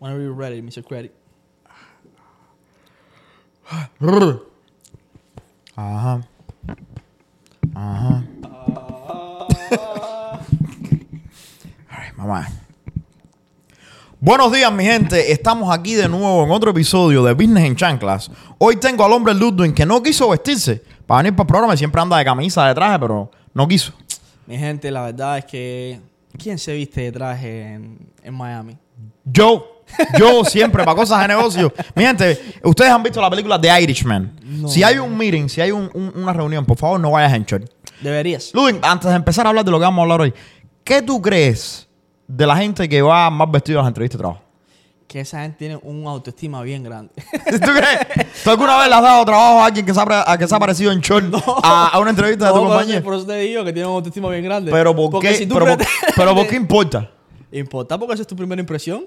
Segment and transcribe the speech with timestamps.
[0.00, 0.84] Whenever you're ready, Mr.
[0.84, 1.12] Credit.
[5.76, 6.22] Ajá.
[7.74, 8.24] Ajá.
[12.16, 12.48] Mamá.
[14.20, 15.32] Buenos días, mi gente.
[15.32, 18.30] Estamos aquí de nuevo en otro episodio de Business en Chanclas.
[18.58, 21.76] Hoy tengo al hombre Ludwig que no quiso vestirse para venir para el programa.
[21.76, 23.92] Siempre anda de camisa, de traje, pero no quiso.
[24.46, 26.00] Mi gente, la verdad es que...
[26.36, 28.76] ¿Quién se viste de traje en, en Miami?
[29.24, 29.77] Yo,
[30.18, 31.72] yo siempre para cosas de negocio.
[31.94, 34.38] Mi gente, ustedes han visto la película The Irishman.
[34.42, 34.68] No.
[34.68, 37.44] Si hay un meeting, si hay un- un- una reunión, por favor no vayas en
[37.44, 37.70] short.
[38.00, 38.50] Deberías.
[38.54, 40.34] Ludwig, antes de empezar a hablar de lo que vamos a hablar hoy,
[40.84, 41.88] ¿qué tú crees
[42.26, 44.42] de la gente que va más vestido a las entrevistas de trabajo?
[45.08, 47.10] Que esa gente tiene un autoestima bien grande.
[47.50, 48.28] ¿Tú crees?
[48.44, 50.58] ¿Tú alguna vez le has dado trabajo a alguien que se ha, que se ha
[50.58, 53.02] parecido en short a, a una entrevista de tu No, compañía?
[53.02, 54.70] Por eso te digo que tiene un autoestima bien grande.
[54.70, 55.34] Pero ¿por Porque qué?
[55.34, 57.10] si tú pero, por, pero ¿por qué importa?
[57.50, 59.06] Importa porque esa es tu primera impresión.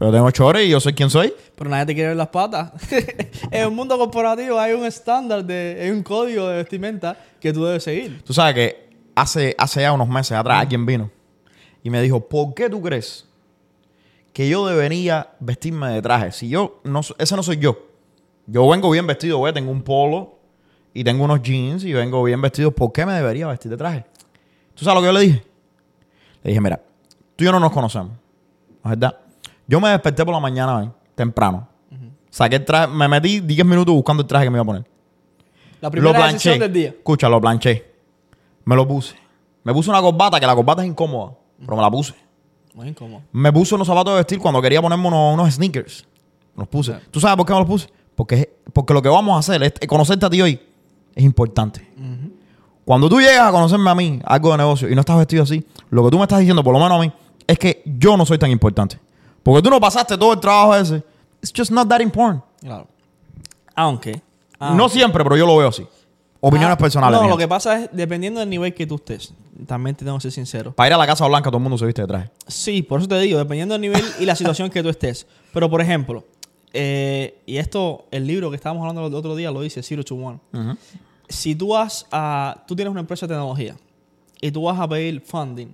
[0.00, 1.34] Pero tengo chores y yo soy quien soy.
[1.56, 2.72] Pero nadie te quiere ver las patas.
[2.90, 7.66] en el mundo corporativo hay un estándar, de, hay un código de vestimenta que tú
[7.66, 8.22] debes seguir.
[8.24, 11.10] Tú sabes que hace, hace ya unos meses atrás alguien vino
[11.82, 13.28] y me dijo, ¿por qué tú crees
[14.32, 16.32] que yo debería vestirme de traje?
[16.32, 17.78] Si yo, no, ese no soy yo.
[18.46, 20.38] Yo vengo bien vestido, güey, tengo un polo
[20.94, 22.70] y tengo unos jeans y vengo bien vestido.
[22.70, 24.06] ¿Por qué me debería vestir de traje?
[24.74, 25.44] ¿Tú sabes lo que yo le dije?
[26.42, 26.80] Le dije, mira,
[27.36, 28.12] tú y yo no nos conocemos,
[28.82, 29.19] ¿no es ¿verdad?
[29.70, 31.68] Yo me desperté por la mañana, temprano.
[32.28, 34.84] Saqué el traje, me metí 10 minutos buscando el traje que me iba a poner
[35.80, 36.32] La lo primera planché.
[36.32, 36.88] decisión del día.
[36.88, 37.92] Escucha, lo planché.
[38.64, 39.14] Me lo puse.
[39.62, 42.14] Me puse una corbata, que la corbata es incómoda, pero me la puse.
[42.74, 43.22] Muy incómodo.
[43.30, 46.04] Me puse unos zapatos de vestir cuando quería ponerme unos, unos sneakers.
[46.56, 46.94] Me los puse.
[47.12, 47.88] ¿Tú sabes por qué me los puse?
[48.16, 50.60] Porque, porque lo que vamos a hacer es conocerte a ti hoy
[51.14, 51.88] es importante.
[52.84, 55.64] Cuando tú llegas a conocerme a mí, algo de negocio, y no estás vestido así,
[55.90, 57.12] lo que tú me estás diciendo, por lo menos a mí,
[57.46, 58.98] es que yo no soy tan importante.
[59.42, 61.02] Porque tú no pasaste todo el trabajo ese.
[61.42, 62.42] It's just not that important.
[62.60, 62.86] Claro.
[63.74, 64.20] Aunque.
[64.60, 65.86] No siempre, pero yo lo veo así.
[66.40, 67.16] Opiniones Ah, personales.
[67.16, 67.30] No, mías.
[67.30, 69.32] lo que pasa es, dependiendo del nivel que tú estés,
[69.66, 70.72] también te tengo que ser sincero.
[70.72, 72.30] Para ir a la Casa Blanca todo el mundo se viste de traje.
[72.46, 75.26] Sí, por eso te digo, dependiendo del nivel y la situación que tú estés.
[75.52, 76.24] Pero, por ejemplo,
[76.72, 80.14] eh, y esto, el libro que estábamos hablando el otro día lo dice, Zero to
[80.14, 80.38] One.
[81.28, 83.76] Si tú vas a, tú tienes una empresa de tecnología
[84.40, 85.68] y tú vas a pedir funding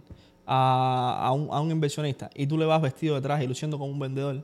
[0.47, 3.79] a, a un, a un inversionista y tú le vas vestido de traje y luciendo
[3.79, 4.43] como un vendedor,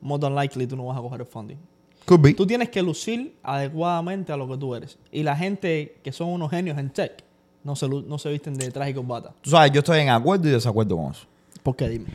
[0.00, 1.58] more than likely tú no vas a coger el funding.
[2.04, 2.34] Could be.
[2.34, 4.98] Tú tienes que lucir adecuadamente a lo que tú eres.
[5.12, 7.22] Y la gente que son unos genios en tech
[7.62, 9.32] no se, no se visten de traje y corbata.
[9.40, 11.26] Tú sabes, yo estoy en acuerdo y desacuerdo con eso.
[11.62, 11.88] ¿Por qué?
[11.88, 12.06] Dime.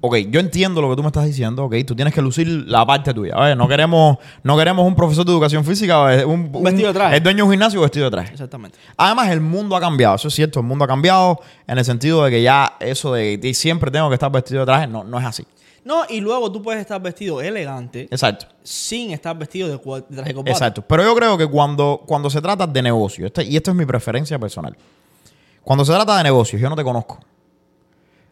[0.00, 1.74] Ok, yo entiendo lo que tú me estás diciendo, ok.
[1.86, 3.34] Tú tienes que lucir la parte tuya.
[3.34, 6.94] A ver, no queremos, no queremos un profesor de educación física, un, Un vestido de
[6.94, 7.16] traje.
[7.16, 8.32] El dueño de un gimnasio vestido de traje.
[8.32, 8.78] Exactamente.
[8.96, 10.60] Además, el mundo ha cambiado, eso es cierto.
[10.60, 14.08] El mundo ha cambiado en el sentido de que ya eso de que siempre tengo
[14.08, 15.44] que estar vestido de traje, no, no es así.
[15.84, 18.46] No, y luego tú puedes estar vestido elegante Exacto.
[18.64, 20.50] sin estar vestido de, de traje y corbata.
[20.50, 20.82] Exacto.
[20.82, 23.86] Pero yo creo que cuando, cuando se trata de negocio, este- y esto es mi
[23.86, 24.76] preferencia personal,
[25.62, 27.20] cuando se trata de negocios, yo no te conozco.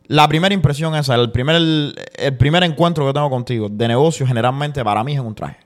[0.06, 4.84] La primera impresión esa, el primer, el primer encuentro que tengo contigo de negocio, generalmente
[4.84, 5.58] para mí es un traje.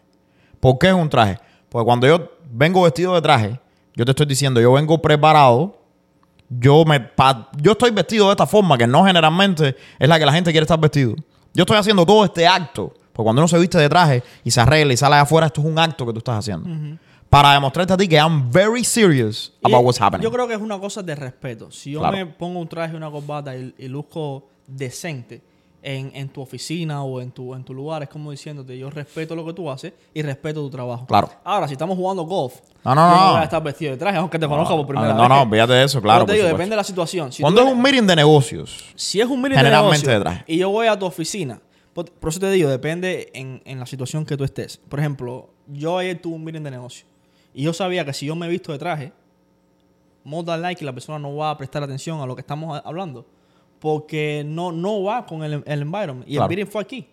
[0.61, 1.39] ¿Por qué es un traje?
[1.69, 3.61] Porque cuando yo vengo vestido de traje,
[3.95, 5.77] yo te estoy diciendo, yo vengo preparado,
[6.49, 7.11] yo me
[7.61, 10.65] yo estoy vestido de esta forma, que no generalmente es la que la gente quiere
[10.65, 11.15] estar vestido.
[11.53, 14.61] Yo estoy haciendo todo este acto, porque cuando uno se viste de traje y se
[14.61, 16.99] arregla y sale afuera, esto es un acto que tú estás haciendo.
[17.31, 20.23] Para demostrarte a ti que I'm very serious Y about what's happening.
[20.25, 21.71] Yo creo que es una cosa de respeto.
[21.71, 22.17] Si yo Claro.
[22.17, 25.43] me pongo un traje y una corbata y, y luzco decente
[25.83, 29.37] en, en tu oficina o en tu, en tu lugar, es como diciéndote, yo respeto
[29.37, 31.07] lo que tú haces y respeto tu trabajo.
[31.07, 31.31] Claro.
[31.45, 33.37] Ahora, si estamos jugando golf, No, no, no.
[33.37, 35.29] a estar vestido de traje, aunque te conozca por primera no, vez.
[35.29, 36.25] no, fíjate de eso, claro.
[36.27, 37.31] Te digo, depende de la situación.
[37.31, 40.33] Si Cuando es un meeting de negocios, Si es un meeting Generalmente de de negocio
[40.39, 40.45] traje.
[40.53, 41.61] y yo voy a tu oficina,
[41.93, 44.79] por, por eso te digo, depende en, en la situación que tú estés.
[44.79, 47.07] Por ejemplo, yo ayer tuve un meeting de negocio
[47.59, 49.13] y yo sabía que si yo me he visto de traje,
[50.25, 53.27] more likely la persona no va a prestar atención a lo que estamos hablando
[53.79, 56.29] porque no, no va con el, el environment.
[56.29, 56.45] Y Claro.
[56.45, 57.07] el meeting fue aquí.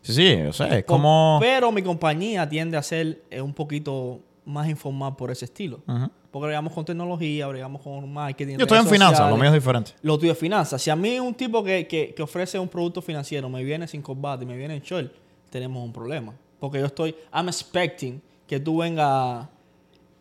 [0.00, 1.38] sí, sí, yo sé, es como...
[1.40, 5.80] Pero mi compañía tiende a ser eh, un poquito más informal por ese estilo.
[5.86, 6.10] Ujú.
[6.32, 8.56] Porque bregamos con tecnología, bregamos con marketing.
[8.56, 9.92] Yo estoy en finanzas, lo mío es diferente.
[10.02, 10.82] Lo tuyo es finanzas.
[10.82, 14.02] Si a mí un tipo que, que- que ofrece un producto financiero me viene sin
[14.02, 15.12] corbata y me viene en short,
[15.50, 16.34] tenemos un problema.
[16.58, 19.46] Porque yo estoy, I'm expecting que tú vengas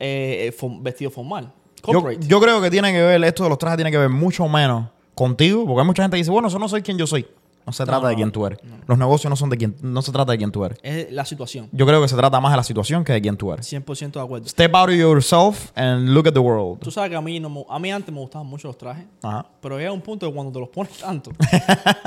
[0.02, 1.54] eh, eh, vestido formal.
[1.88, 4.48] Yo, yo creo que tiene que ver, esto de los trajes tiene que ver mucho
[4.48, 7.26] menos contigo, porque hay mucha gente que dice, bueno, eso no soy quien yo soy.
[7.64, 8.58] No se trata de quién tú eres.
[8.88, 10.80] Los negocios no son de quién, no se trata de quién tú eres.
[10.82, 11.70] Es la situación.
[11.72, 13.72] Yo creo que se trata más de la situación que de quién tú eres.
[13.72, 14.48] 100% de acuerdo.
[14.48, 16.80] Step out of yourself and look at the world.
[16.80, 19.06] Tú sabes que a mí, no a mí antes me gustaban mucho los trajes.
[19.22, 19.46] Ajá.
[19.62, 21.32] Pero llega un punto que cuando te los pones tanto,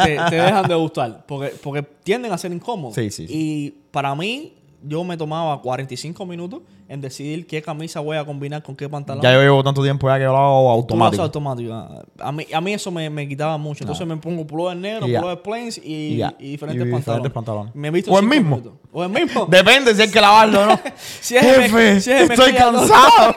[0.05, 1.25] te, te dejan de gustar.
[1.25, 2.97] Porque, porque tienden a ser incómodos.
[2.97, 3.33] Sí, sí, sí.
[3.33, 4.55] Y para mí,
[4.87, 9.23] yo me tomaba 45 minutos en decidir qué camisa voy a combinar con qué pantalón.
[9.23, 11.23] Ya yo llevo tanto tiempo ya que lo hago automático.
[11.23, 11.73] automático.
[12.21, 13.85] A mí, a mí eso me, me quitaba mucho.
[13.85, 15.21] Entonces me pongo pullover negro, Y ya.
[15.21, 16.97] pullover plains y, diferentes Y pantalones.
[17.01, 17.75] diferentes pantalones.
[17.75, 18.57] Me he visto O el mismo.
[18.59, 18.75] minutos.
[18.93, 19.47] O el mismo.
[19.49, 20.81] Depende si hay que lavarlo o no.
[21.21, 23.35] Si es Jefe, si es estoy cansado.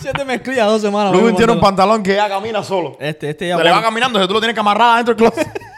[0.00, 1.12] Si es de mezclilla dos semanas.
[1.12, 2.02] Luego tiene un pantalón.
[2.02, 2.96] que ya camina solo.
[2.98, 5.30] Este, este ya Se le va caminando, si tú lo tienes que amarrar adentro del
[5.30, 5.48] closet.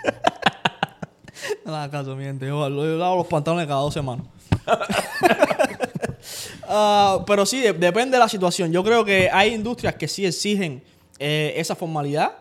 [1.65, 2.47] No hagas caso, mi gente.
[2.47, 4.27] Yo, yo lavo los pantalones cada dos semanas.
[6.75, 8.73] Ah, pero sí, de- depende de la situación.
[8.73, 10.83] Yo creo que hay industrias que sí exigen
[11.19, 12.33] eh, esa formalidad.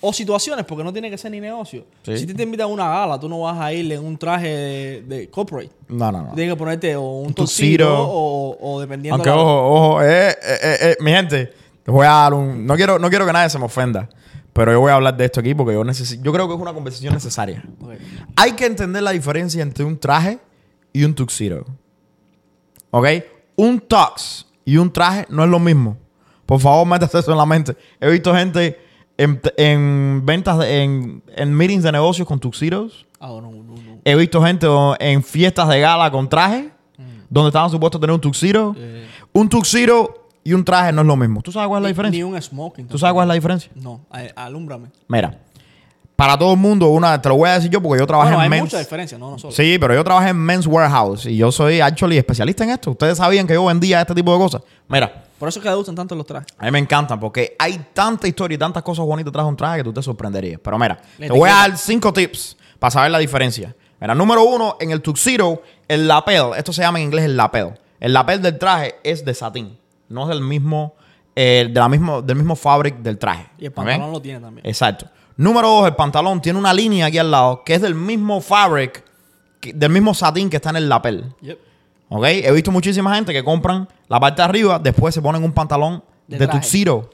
[0.00, 1.84] O situaciones, porque no tiene que ser ni negocio.
[2.02, 2.18] Sí.
[2.18, 4.48] Si te, te invitan a una gala, tú no vas a ir en un traje
[4.48, 5.70] de, de corporate.
[5.88, 6.32] No, no, no.
[6.34, 7.86] Tienes que ponerte o un tuxedo.
[7.86, 11.36] tuxedo o, o dependiendo Aunque la- ojo, ojo, eh, eh, eh, eh, mi gente,
[11.84, 12.66] les voy a dar un.
[12.66, 14.08] No quiero, no quiero que nadie se me ofenda.
[14.56, 16.24] Pero yo voy a hablar de esto aquí porque yo necesito.
[16.24, 17.62] Yo creo que es una conversación necesaria.
[18.34, 20.38] Hay que entender la diferencia entre un traje
[20.92, 21.64] y un tuxedo.
[22.90, 23.06] ¿Ok?
[23.56, 25.96] Un tux y un traje no es lo mismo.
[26.46, 27.76] Por favor, métase eso en la mente.
[28.00, 28.78] He visto gente
[29.18, 33.06] en, en ventas, de- en, en meetings de negocios con tuxedos.
[33.20, 34.00] Ah, no, no, no.
[34.04, 34.66] He visto gente
[35.00, 36.70] en fiestas de gala con traje,
[37.28, 38.74] donde estaban supuestos a tener un tuxedo.
[38.78, 39.06] Eh.
[39.32, 41.42] Un tuxedo y un traje no es lo mismo.
[41.42, 42.26] ¿Tú sabes cuál es la Ni diferencia?
[42.26, 42.86] un smoking.
[42.88, 43.70] ¿Tú sabes cuál es la diferencia?
[43.74, 44.00] No,
[44.36, 44.88] alúmbrame.
[45.08, 45.38] Mira,
[46.14, 48.40] para todo el mundo, una, te lo voy a decir yo porque yo trabajé Bueno,
[48.40, 48.62] hay en men's.
[48.64, 49.52] mucha diferencia, no, no solo.
[49.52, 52.92] Sí, pero yo trabajé en Men's Warehouse y yo soy actually especialista en esto.
[52.92, 54.62] Ustedes sabían que yo vendía este tipo de cosas.
[54.88, 56.46] Mira, Por eso es que le gustan tanto los trajes.
[56.58, 59.56] a mí me encantan porque hay tanta historia y tantas cosas bonitas detrás de un
[59.56, 60.58] traje que tú te sorprenderías.
[60.64, 63.74] Pero mira, te voy a dar cinco tips para saber la diferencia.
[64.00, 67.74] Mira, número uno, en el tuxedo, el lapel, esto se llama en inglés el lapel.
[68.00, 69.78] El lapel del traje es de satín,
[70.08, 70.94] no es del mismo,
[71.34, 73.48] eh, de la mismo, del mismo fabric del traje.
[73.58, 74.66] Y el pantalón lo tiene también.
[74.66, 75.06] Exacto.
[75.36, 79.04] Número dos, el pantalón tiene una línea aquí al lado que es del mismo fabric,
[79.60, 81.24] que- del mismo satín que está en el lapel.
[81.42, 81.58] Yep.
[82.08, 82.24] ¿Ok?
[82.26, 86.02] He visto muchísima gente que compran la parte de arriba, después se ponen un pantalón
[86.28, 87.10] De tuxedo.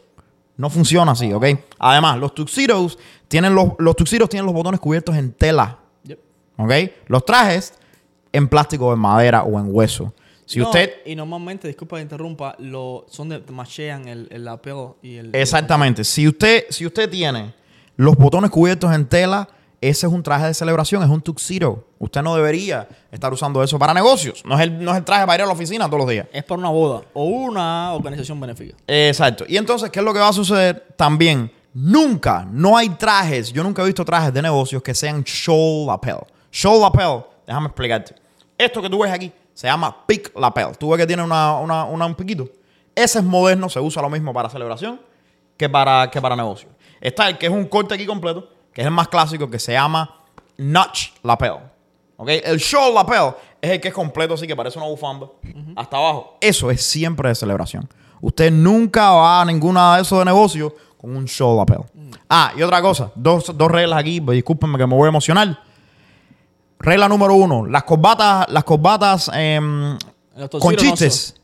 [0.57, 1.45] No funciona así, ¿ok?
[1.79, 2.99] Además, los tuxedos
[3.29, 6.19] tienen los, los tuxedos tienen los botones cubiertos en tela, Yep.
[6.59, 6.73] ¿ok?
[7.07, 7.75] Los trajes
[8.33, 10.13] en plástico, en madera o en hueso.
[10.47, 11.03] Si No, usted...
[11.07, 15.35] Y normalmente, disculpa que interrumpa, lo, son de, machean el, el lapel y el.
[15.35, 16.05] Exactamente.
[16.05, 17.55] Si usted, si usted tiene
[17.97, 19.49] los botones cubiertos en tela,
[19.83, 21.85] ese es un traje de celebración, es un tuxedo.
[21.99, 24.45] Usted no debería estar usando eso para negocios.
[24.45, 26.27] No es el, no es el traje para ir a la oficina todos los días.
[26.33, 28.77] Es para una boda o una organización benéfica.
[28.87, 29.45] Exacto.
[29.49, 30.95] Y entonces, ¿qué es lo que va a suceder?
[30.97, 35.85] También, nunca, no hay trajes, yo nunca he visto trajes de negocios que sean show
[35.87, 36.19] lapel.
[36.53, 38.15] Show lapel, déjame explicarte.
[38.57, 40.77] Esto que tú ves aquí se llama pick lapel.
[40.79, 42.49] Tú ves que tiene una, una- una- un piquito.
[42.95, 45.01] Ese es moderno, se usa lo mismo para celebración
[45.57, 46.69] que para, que para negocio.
[47.01, 49.73] Está el que es un corte aquí completo, que es el más clásico, que se
[49.73, 50.15] llama
[50.59, 51.55] notch lapel.
[52.17, 52.29] ¿Ok?
[52.45, 55.27] El show lapel es el que es completo, así que parece una bufanda.
[55.77, 56.37] Hasta abajo.
[56.41, 57.89] Eso es siempre de celebración.
[58.21, 61.79] Usted nunca va a ninguna de esos de negocio con un show lapel.
[62.29, 63.11] Ah, y otra cosa.
[63.17, 64.21] Dos, dos reglas aquí.
[64.21, 65.59] Discúlpenme que me voy a emocionar.
[66.83, 67.67] Regla número uno.
[67.67, 69.97] Las corbatas, las corbatas em,
[70.61, 71.35] con chistes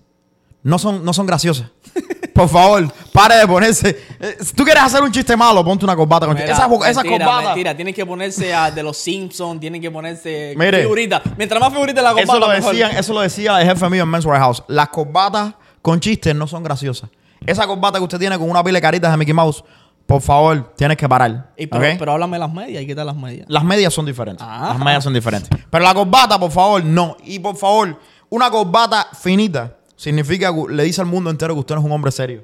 [0.63, 1.69] no son, no son graciosas.
[2.35, 3.89] Por favor, pare de ponerse.
[4.21, 7.41] eh, Si tú quieres hacer un chiste malo, ponte una corbata con Mira, esas mentira.
[7.43, 10.83] Mentira, tienen que ponerse a de los Simpsons, tienen que ponerse Mire.
[10.83, 11.23] figuritas.
[11.37, 12.73] Mientras más figuritas la corbata, Eso lo, mejor.
[12.73, 14.63] decían, eso lo decía el jefe mío en Men's Warehouse.
[14.69, 17.11] Las corbatas con chistes no son graciosas.
[17.45, 19.65] Esa corbata que usted tiene con una pila de caritas de Mickey Mouse,
[20.09, 21.53] por favor, tienes que parar.
[21.55, 21.99] Y pero, ¿ok?
[21.99, 23.45] pero háblame las medias, ¿y qué tal las medias?
[23.47, 24.43] Las medias son diferentes.
[24.43, 24.71] Ah.
[24.71, 25.51] Las medias son diferentes.
[25.69, 27.19] Pero la corbata, por favor, no.
[27.25, 27.95] Y por favor,
[28.31, 31.93] una corbata finita significa que le dice al mundo entero que usted no es un
[31.93, 32.43] hombre serio.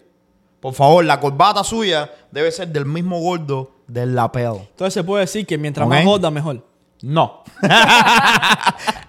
[0.61, 4.57] Por favor, la corbata suya debe ser del mismo gordo del lapel.
[4.69, 6.63] Entonces se puede decir que mientras más gorda, mejor.
[7.01, 7.45] No.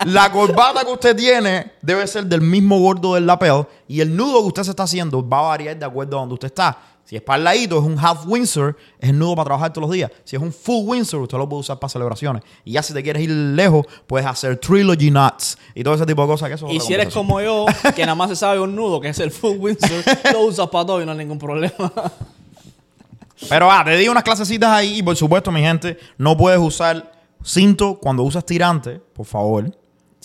[0.05, 4.39] la corbata que usted tiene debe ser del mismo gordo del lapel y el nudo
[4.43, 6.77] que usted se está haciendo va a variar de acuerdo a donde usted está.
[7.05, 9.87] Si es para el ladito, es un half Windsor, es el nudo para trabajar todos
[9.87, 10.11] los días.
[10.23, 12.41] Si es un full Windsor, usted lo puede usar para celebraciones.
[12.63, 16.23] Y ya si te quieres ir lejos, puedes hacer trilogy knots y todo ese tipo
[16.23, 16.49] de cosas.
[16.49, 19.09] Que eso Y si eres como yo, que nada más se sabe un nudo, que
[19.09, 21.93] es el full Windsor, lo usas para todo y no hay ningún problema.
[23.49, 27.11] Pero ah, te di unas clasecitas ahí y por supuesto, mi gente, no puedes usar
[27.43, 29.71] cinto cuando usas tirante, por favor.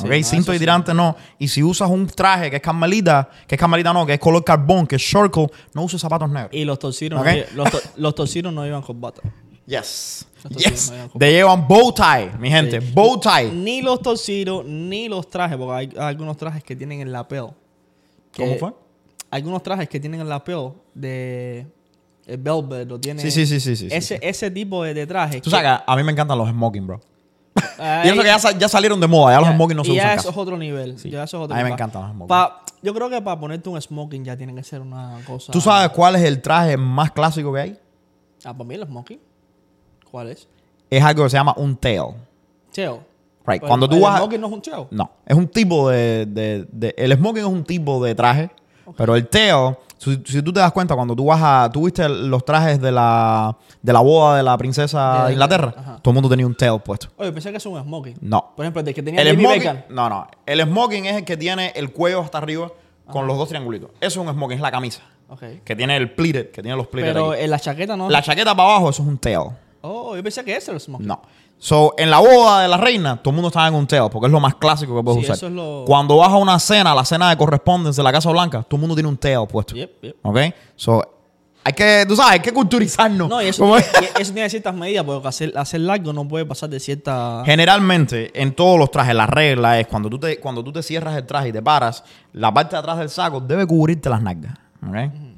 [0.01, 0.13] Sí, ¿Ok?
[0.13, 0.67] no, cinto y sí.
[0.95, 1.17] no.
[1.39, 4.43] Y si usas un traje que es carmelita, que es carmelita no, que es color
[4.45, 6.51] carbón, que es circle, no uses zapatos negros.
[6.53, 7.27] Y los torcidos, Ok.
[7.55, 9.21] no, los, to- los torcidos no llevan corbata.
[9.67, 10.27] Yes.
[10.57, 10.93] Yes.
[11.19, 12.81] Te llevan bow tie, mi gente.
[12.81, 12.93] Sí.
[12.93, 13.53] Bow tie.
[13.53, 17.47] Ni los torcidos, ni los trajes, porque hay, algunos trajes que tienen el lapel.
[18.37, 18.73] ¿Cómo fue?
[19.31, 21.67] Algunos trajes que tienen el lapel de
[22.27, 23.77] el velvet, o tiene Sí, sí, sí, sí.
[23.77, 23.95] sí, sí.
[23.95, 25.41] ese, ese tipo de, de traje.
[25.41, 27.01] Tú sabes que a mí me encantan los smoking, bro.
[27.79, 29.93] Ay, Y eso que ya, sa- ya salieron de moda, ya, los smoking no se
[29.93, 30.29] y ya usan eso casi.
[30.31, 30.99] es otro nivel.
[30.99, 31.11] Sí.
[31.11, 32.29] Ya eso es otro A mí me encantan los smoking.
[32.29, 35.53] Pa- yo creo que para ponerte un smoking ya tiene que ser una cosa.
[35.53, 37.79] ¿Tú sabes cuál es el traje más clásico que hay?
[38.45, 39.21] Ah, para mí el smoking.
[40.11, 40.49] ¿Cuál es?
[40.89, 42.03] Es algo que se llama un tail.
[42.73, 43.05] Cheo.
[43.47, 43.61] Right.
[43.61, 44.19] Pero Cuando tú el vas...
[44.19, 44.89] smoking no es un cheo.
[44.91, 48.51] No, es un tipo de, de- de- El smoking es un tipo de traje,
[48.97, 51.71] pero el tail, si, si tú te das cuenta, cuando tú vas a...
[51.71, 55.99] Tú viste los trajes de la, de la boda de la princesa De- Inglaterra, ajá.
[56.03, 57.09] todo el mundo tenía un tail puesto.
[57.19, 58.17] Oye, pensé que es un smoking.
[58.23, 58.53] No.
[58.57, 59.83] Por ejemplo, el que tenía El David smoking, Beckham.
[59.91, 60.27] no, no.
[60.47, 62.73] El smoking es el que tiene el cuello hasta arriba
[63.07, 63.91] con los dos triangulitos.
[64.01, 65.03] Eso es un smoking, es la camisa.
[65.29, 65.43] Ok.
[65.65, 68.09] Que tiene el pleated, que tiene los pleated Pero en la chaqueta no.
[68.09, 69.51] La chaqueta para abajo, eso es un tail.
[69.83, 71.07] Oh, yo pensé que ese era el smoking.
[71.07, 71.21] No.
[71.63, 74.27] So, en la boda de la reina, todo el mundo estaba en un tail, porque
[74.29, 75.37] es lo más clásico que puedes Sí, usar.
[75.37, 78.31] eso es lo- Cuando vas a una cena, la cena de correspondencia de la Casa
[78.31, 79.75] Blanca, todo el mundo tiene un tail puesto.
[79.75, 80.17] Yep, yep.
[80.23, 80.39] ¿Ok?
[80.75, 81.03] So,
[81.63, 83.29] hay que, tú sabes, hay que culturizarnos.
[83.29, 83.63] No, y eso,
[83.93, 87.43] tiene, y eso tiene ciertas medidas, porque hacer, hacer largo no puede pasar de cierta.
[87.45, 91.15] Generalmente, en todos los trajes, la regla es cuando tú, te, cuando tú te cierras
[91.15, 92.03] el traje y te paras,
[92.33, 94.55] la parte de atrás del saco debe cubrirte las nalgas.
[94.83, 94.97] ¿Ok?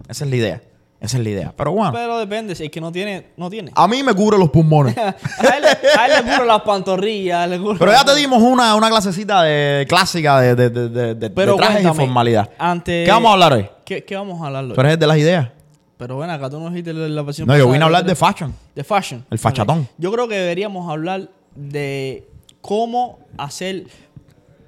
[0.08, 0.62] Esa es la idea.
[1.02, 1.52] Esa es la idea.
[1.56, 3.72] Pero bueno, Pero depende, si es que no tiene, no tiene.
[3.74, 4.96] a mí me cubre los pulmones.
[4.98, 5.64] a, él,
[5.98, 9.42] a él le cubre las pantorrillas, le cubre- Pero ya te dimos una, una clasecita
[9.42, 12.50] de, clásica de, de, de, de- Pero trajes y cuéntame, formalidad.
[12.58, 13.66] ante- ¿Qué vamos a hablar hoy?
[13.84, 14.72] ¿Qué, qué vamos a hablar hoy?
[14.74, 15.48] Tú eres de las ideas.
[15.96, 18.54] Pero bueno, acá tú no dijiste la, versión No, yo vine a hablar de fashion.
[18.74, 19.24] de fashion.
[19.30, 19.88] El fachatón.
[19.98, 22.28] Yo creo que deberíamos hablar de
[22.60, 23.84] cómo hacer.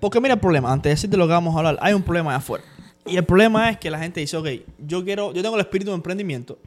[0.01, 2.31] Porque mira el problema, antes de decirte lo que vamos a hablar, hay un problema
[2.31, 2.65] allá afuera.
[3.07, 4.49] Y el problema es que la gente dice, ok,
[4.87, 6.59] yo quiero, yo tengo el espíritu de emprendimiento,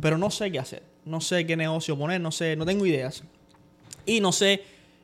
[0.00, 0.82] pero no sé qué hacer.
[1.04, 3.22] No sé qué negocio poner, no sé, no tengo ideas.
[4.04, 4.62] Y no sé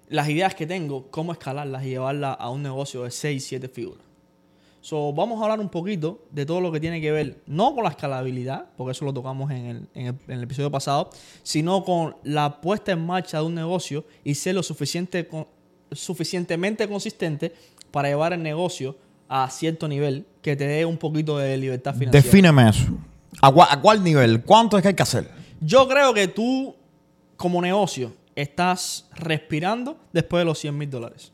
[0.08, 4.02] las ideas que tengo, cómo escalarlas y llevarlas a un negocio de 6, 7 figuras.
[4.82, 7.84] So, vamos a hablar un poquito de todo lo que tiene que ver, no con
[7.84, 11.08] la escalabilidad, porque eso lo tocamos en el, en el- episodio pasado,
[11.44, 15.28] sino con la puesta en marcha de un negocio y ser lo suficiente,
[15.92, 17.52] suficientemente consistente
[17.92, 18.96] para llevar el negocio
[19.34, 22.22] a cierto nivel que te dé un poquito de libertad financiera.
[22.22, 22.84] Defíneme eso.
[23.40, 24.42] ¿A, cuál nivel?
[24.42, 25.26] ¿Cuánto es que hay que hacer?
[25.60, 26.76] Yo creo que tú,
[27.38, 31.32] como negocio, estás respirando después de los 100 mil dólares.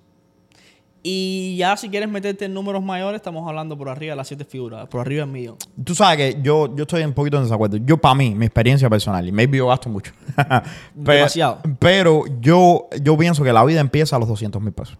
[1.02, 4.44] Y ya si quieres meterte en números mayores, estamos hablando por arriba de las 7
[4.44, 5.56] figuras, por arriba del millón.
[5.82, 7.78] Tú sabes que yo, yo estoy un poquito en desacuerdo.
[7.78, 10.12] Yo, para mí, mi experiencia personal, y maybe yo gasto mucho.
[10.36, 10.62] Pe-
[10.94, 11.60] Demasiado.
[11.80, 14.98] Pero yo, yo pienso que la vida empieza a los 200 mil pesos.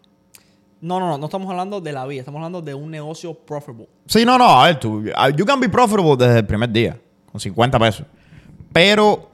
[0.81, 3.89] No, no, no, no estamos hablando de la vida, estamos hablando de un negocio profitable.
[4.07, 5.05] Sí, no, no, a ver, tú,
[5.37, 6.99] you can be profitable desde el primer día,
[7.31, 8.07] con 50 pesos.
[8.73, 9.29] Pero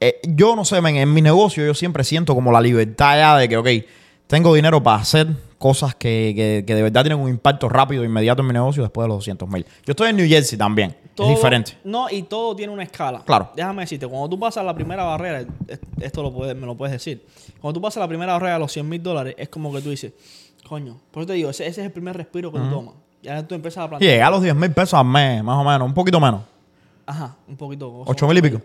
[0.00, 3.36] eh, yo no sé, men, en mi negocio yo siempre siento como la libertad ya
[3.36, 3.68] de que, ok,
[4.30, 5.26] tengo dinero para hacer
[5.58, 9.04] cosas que, que- que de verdad tienen un impacto rápido, inmediato en mi negocio después
[9.04, 9.64] de los 200 mil.
[9.84, 11.76] Yo estoy en New Jersey también, Todo- es diferente.
[11.84, 13.22] No, y todo tiene una escala.
[13.26, 13.50] Claro.
[13.54, 16.92] Déjame decirte, cuando tú pasas la primera barrera, es- esto lo puedes, me lo puedes
[16.92, 17.26] decir.
[17.60, 19.90] Cuando tú pasas la primera barrera de los 100 mil dólares, es como que tú
[19.90, 20.12] dices,
[20.66, 22.94] coño, por eso te digo, ese, ese es el primer respiro que tú tomas.
[23.22, 24.10] Ya tú empiezas a plantear.
[24.12, 26.40] llegué a los 10 mil pesos al mes, más o menos, un poquito menos.
[27.04, 28.02] Ajá, un poquito.
[28.06, 28.62] 8 mil y pico.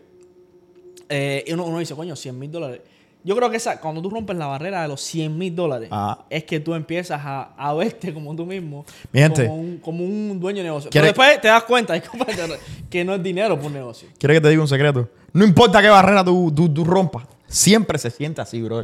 [1.09, 2.81] Eh, y uno, uno dice, coño, 100 mil dólares.
[3.25, 6.19] Yo creo que esa, cuando tú rompes la barrera de los 100 mil dólares, Ajá.
[6.29, 8.85] es que tú empiezas a, a verte como tú mismo.
[9.35, 10.91] Como un, como un dueño de negocio.
[10.91, 11.99] ¿Quiere- Pero después te das cuenta
[12.89, 14.07] que no es dinero por un negocio.
[14.19, 15.09] ¿Quieres que te diga un secreto?
[15.33, 18.83] No importa qué barrera tú, tú, tú rompas, siempre se siente así, bro.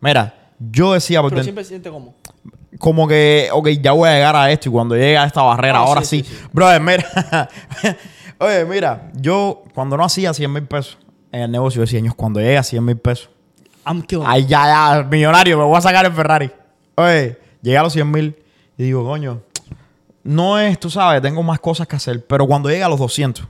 [0.00, 2.14] Mira, yo decía Pero dentro- siempre se siente como.
[2.78, 5.78] como que, ok, ya voy a llegar a esto y cuando llegue a esta barrera,
[5.78, 6.28] Ah, ahora sí, sí.
[6.30, 6.44] sí, sí.
[6.52, 7.48] Brother, mira.
[8.38, 10.98] Oye, mira, yo cuando no hacía 100 mil pesos
[11.34, 13.28] en el negocio, decía, "Ños, cuando llegue a 100 mil pesos,
[13.86, 14.24] I'm killing.
[14.26, 16.50] ay, ya, ya, millonario, me voy a sacar el Ferrari.
[16.94, 18.36] Oye, llegué a los 100 mil
[18.78, 19.40] y digo, coño,
[20.22, 23.46] no es, tú sabes, tengo más cosas que hacer, pero cuando llegue a los 200,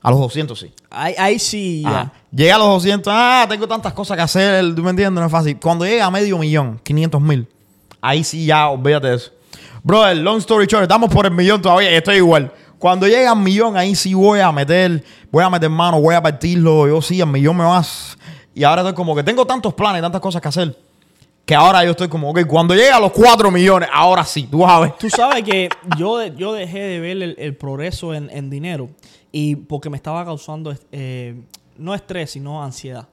[0.00, 0.72] a los 200 sí.
[0.90, 2.12] Ahí, ahí sí, ya.
[2.30, 5.32] Llega a los 200, ah, tengo tantas cosas que hacer, tú me entiendes, no es
[5.32, 5.58] fácil.
[5.58, 7.48] Cuando llega a medio millón, 500 mil,
[8.00, 9.32] ahí sí ya, olvídate de eso.
[9.82, 12.52] Brother, long story short, estamos por el millón todavía y estoy igual.
[12.78, 15.02] Cuando llega al millón, ahí sí voy a meter,
[15.34, 18.16] voy a meter mano, voy a partirlo, yo sí, al millón me vas.
[18.54, 20.78] Y ahora estoy como que tengo tantos planes, tantas cosas que hacer,
[21.44, 24.64] que ahora yo estoy como, ok, cuando llega a los 4 millones, ahora sí, tú
[24.64, 24.92] ver.
[24.92, 28.90] Tú sabes que yo, yo dejé de ver el, el progreso en, en dinero
[29.32, 31.34] y porque me estaba causando eh,
[31.78, 33.08] no estrés, sino ansiedad.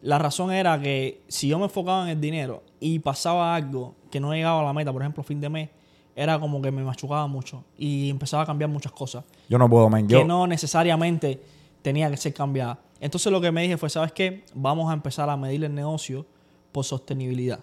[0.00, 4.20] La razón era que si yo me enfocaba en el dinero y pasaba algo que
[4.20, 5.68] no llegaba a la meta, por ejemplo, fin de mes,
[6.16, 9.90] era como que me machucaba mucho y empezaba a cambiar muchas cosas Yo no puedo,
[9.90, 10.08] man.
[10.08, 12.78] Yo, que no necesariamente tenía que ser cambiada.
[13.00, 14.44] Entonces lo que me dije fue, ¿sabes qué?
[14.54, 16.26] Vamos a empezar a medir el negocio
[16.72, 17.60] por sostenibilidad.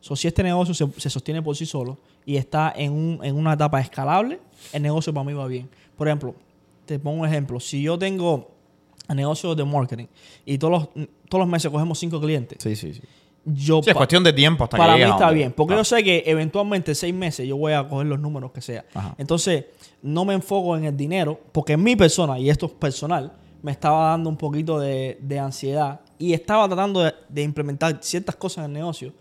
[0.00, 3.34] So, si este negocio se, se sostiene por sí solo y está en, un- en
[3.36, 4.38] una etapa escalable,
[4.72, 5.68] el negocio para mí va bien.
[5.96, 6.34] Por ejemplo,
[6.86, 7.58] te pongo un ejemplo.
[7.58, 8.50] Si yo tengo
[9.08, 10.06] el negocio de marketing
[10.46, 10.88] y todos los,
[11.28, 13.02] todos los meses cogemos cinco clientes, Sí, sí, sí.
[13.44, 15.74] yo Sí, es cuestión de tiempo hasta para que mí llegues a está bien, porque
[15.74, 15.78] Ah.
[15.78, 18.84] yo sé que eventualmente en seis meses yo voy a coger los números que sea.
[18.94, 19.16] Ajá.
[19.18, 19.64] Entonces,
[20.02, 24.10] no me enfoco en el dinero, porque mi persona, y esto es personal, me estaba
[24.10, 28.64] dando un poquito de, de ansiedad y estaba tratando de, de implementar ciertas cosas en
[28.66, 29.12] el negocio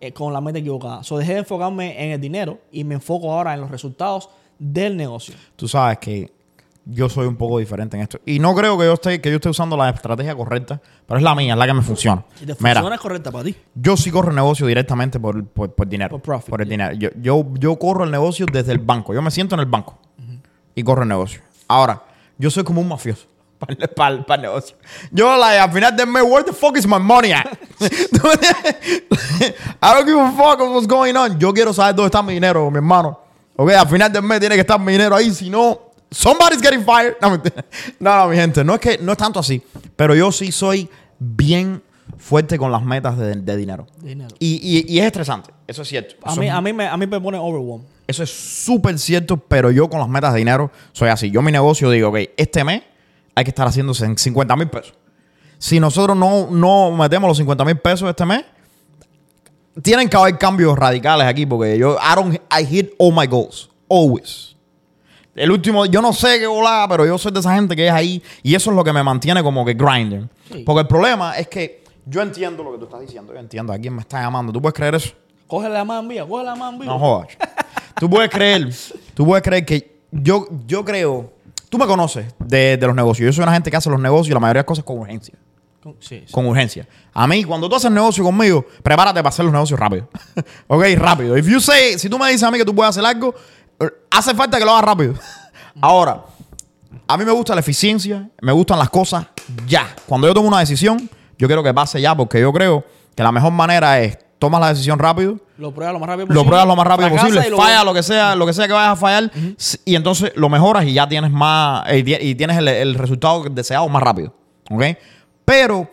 [0.00, 1.02] eh, con la mente equivocada.
[1.02, 4.96] So, dejé de enfocarme en el dinero y me enfoco ahora en los resultados del
[4.96, 5.34] negocio.
[5.56, 6.32] Tú sabes que
[6.86, 8.18] yo soy un poco diferente en esto.
[8.26, 11.24] Y no creo que yo esté, que yo esté usando la estrategia correcta, pero es
[11.24, 12.22] la mía, es la que me funciona.
[12.34, 13.56] Si te Mira, funciona, es correcta para ti.
[13.74, 16.10] yo sí corro el negocio directamente por, por, por dinero.
[16.10, 16.90] Por profit, Por el yeah.
[16.90, 17.12] dinero.
[17.14, 19.14] Yo, yo, yo corro el negocio desde el banco.
[19.14, 19.98] Yo me siento en el banco
[20.74, 21.40] y corro el negocio.
[21.68, 22.02] Ahora,
[22.36, 23.26] yo soy como un mafioso.
[23.96, 24.76] Para el- para el negocio.
[25.10, 27.46] Yo, like, al final del mes, where the fuck is my money at?
[29.80, 31.38] I don't give a fuck what's going on.
[31.38, 33.20] Yo quiero saber dónde está mi dinero, mi hermano.
[33.56, 35.78] Ok, al final del mes tiene que estar mi dinero ahí, si no,
[36.10, 37.14] somebody's getting fired.
[37.20, 37.30] No,
[38.00, 39.62] no, no, mi gente, no es que no es tanto así,
[39.96, 41.82] pero yo sí soy bien
[42.18, 43.86] fuerte con las metas de, de dinero.
[44.00, 44.34] Dinero.
[44.40, 44.54] Y,
[44.88, 46.16] y- y es estresante, eso es cierto.
[46.24, 47.86] A Eso mí, es- a, mí me, a mí me pone overwhelmed.
[48.08, 51.30] eso es súper cierto, pero yo con las metas de dinero soy así.
[51.30, 52.82] Yo mi negocio digo, ok, este mes
[53.34, 54.94] hay que estar haciendo 50 mil pesos.
[55.58, 58.44] Si nosotros no, no metemos los 50 mil pesos este mes,
[59.82, 63.70] tienen que haber cambios radicales aquí porque yo, I don't, I hit all my goals.
[63.88, 64.54] Always.
[65.34, 67.92] El último, yo no sé qué volada, pero yo soy de esa gente que es
[67.92, 70.28] ahí y eso es lo que me mantiene como que grinding.
[70.52, 70.62] Sí.
[70.64, 73.78] Porque el problema es que yo entiendo lo que tú estás diciendo, yo entiendo a
[73.78, 74.52] quién me está llamando.
[74.52, 75.12] ¿Tú puedes creer eso?
[75.46, 76.86] Coge la mano mía, coge la mano mía.
[76.86, 77.28] No jodas.
[77.98, 78.68] Tú puedes creer,
[79.14, 81.32] tú puedes creer que yo, yo creo,
[81.74, 83.26] tú me conoces de, de los negocios.
[83.26, 84.98] Yo soy una gente que hace los negocios y la mayoría de las cosas con
[84.98, 85.34] urgencia.
[85.82, 86.32] Con- Sí, sí.
[86.32, 86.86] Con urgencia.
[87.12, 90.08] A mí, cuando tú haces negocio conmigo, prepárate para hacer los negocios rápido.
[90.68, 91.36] ok, rápido.
[91.36, 93.34] If you say, si tú me dices a mí que tú puedes hacer algo,
[93.80, 95.14] eh, hace falta que lo hagas rápido.
[95.80, 96.22] Ahora,
[97.08, 99.26] a mí me gusta la eficiencia, me gustan las cosas
[99.66, 99.94] ya.
[100.06, 102.84] Cuando yo tomo una decisión, yo quiero que pase ya, porque yo creo
[103.16, 106.42] que la mejor manera es tomas la decisión rápido, Lo pruebas lo más rápido posible.
[106.42, 108.72] lo pruebas lo más rápido posible, lo- falla lo que sea, lo que sea que
[108.72, 109.30] vayas a fallar,
[109.84, 112.94] y entonces lo mejoras y ya tienes más, eh, y ti- y tienes el, el
[112.94, 114.34] resultado deseado más rápido.
[114.70, 114.82] ¿Ok?
[115.44, 115.88] Pero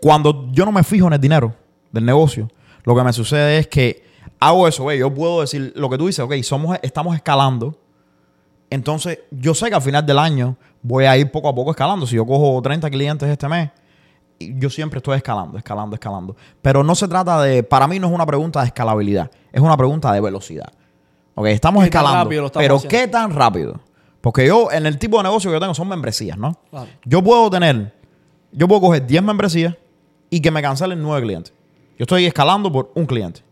[0.00, 1.54] cuando yo no me fijo en el dinero
[1.92, 2.48] del negocio,
[2.84, 4.04] lo que me sucede es que
[4.40, 4.98] hago eso, güey.
[4.98, 7.78] Yo puedo decir lo que tú dices, ok, somos, estamos escalando.
[8.70, 12.06] Entonces, yo sé que al final del año voy a ir poco a poco escalando.
[12.06, 13.70] Si yo cojo 30 clientes este mes,
[14.40, 16.36] yo siempre estoy escalando, escalando, escalando.
[16.62, 19.76] Pero no se trata de, para mí no es una pregunta de escalabilidad, es una
[19.76, 20.72] pregunta de velocidad.
[21.34, 22.30] Ok, estamos ¿Qué tan escalando.
[22.32, 22.98] estamos pero haciendo?
[22.98, 23.80] ¿qué tan rápido?
[24.20, 26.58] Porque yo, en el tipo de negocio que yo tengo, son membresías, ¿no?
[26.70, 26.88] Claro.
[27.04, 27.94] Yo puedo tener,
[28.52, 29.76] yo puedo coger 10 membresías
[30.30, 31.52] y que me cancelen 9 clientes.
[31.98, 33.42] Yo estoy escalando por un cliente.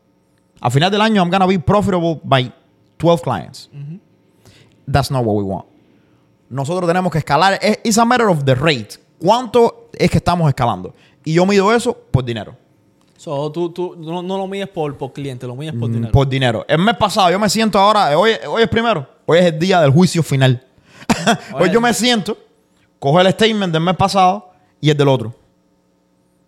[0.61, 2.53] Al final del año, I'm gonna be profitable by
[2.99, 3.69] 12 clients.
[4.91, 5.67] That's not what we want.
[6.49, 7.59] Nosotros tenemos que escalar.
[7.61, 8.99] Es it's a matter of the rate.
[9.19, 10.95] ¿Cuánto es que estamos escalando?
[11.25, 12.57] Y yo mido eso por dinero.
[13.17, 16.13] So, tú, tú no, no lo mides por, por cliente, lo mides por Mm, dinero.
[16.13, 16.65] Por dinero.
[16.69, 19.81] El mes pasado yo me siento ahora, hoy, hoy es primero, hoy es el día
[19.81, 20.67] del juicio final.
[21.55, 22.37] hoy yo me siento,
[22.99, 24.51] cojo el statement del mes pasado
[24.81, 25.35] y el del otro.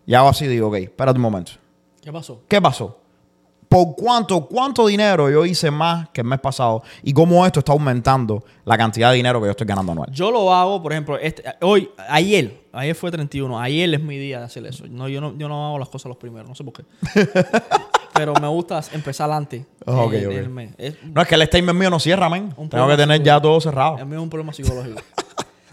[0.06, 1.52] Y hago así, digo, ok, espérate un momento.
[2.02, 2.42] ¿Qué pasó?
[2.48, 2.98] ¿Qué pasó?
[3.74, 6.84] ¿Por cuánto, cuánto dinero yo hice más que el mes pasado?
[7.02, 10.08] Y cómo esto está aumentando la cantidad de dinero que yo estoy ganando anual.
[10.12, 14.38] Yo lo hago, por ejemplo, este, hoy, ayer, ayer fue 31, ayer es mi día
[14.38, 14.84] de hacer eso.
[14.88, 16.84] No, yo, no, yo no hago las cosas los primeros, no sé por qué.
[18.14, 19.66] Pero me gusta empezar antes.
[20.48, 20.70] Mes.
[20.78, 22.28] Es- No es que el statement mío no cierra.
[22.28, 23.98] Un Tengo que tener ya todo cerrado.
[23.98, 25.00] El mío es un problema psicológico.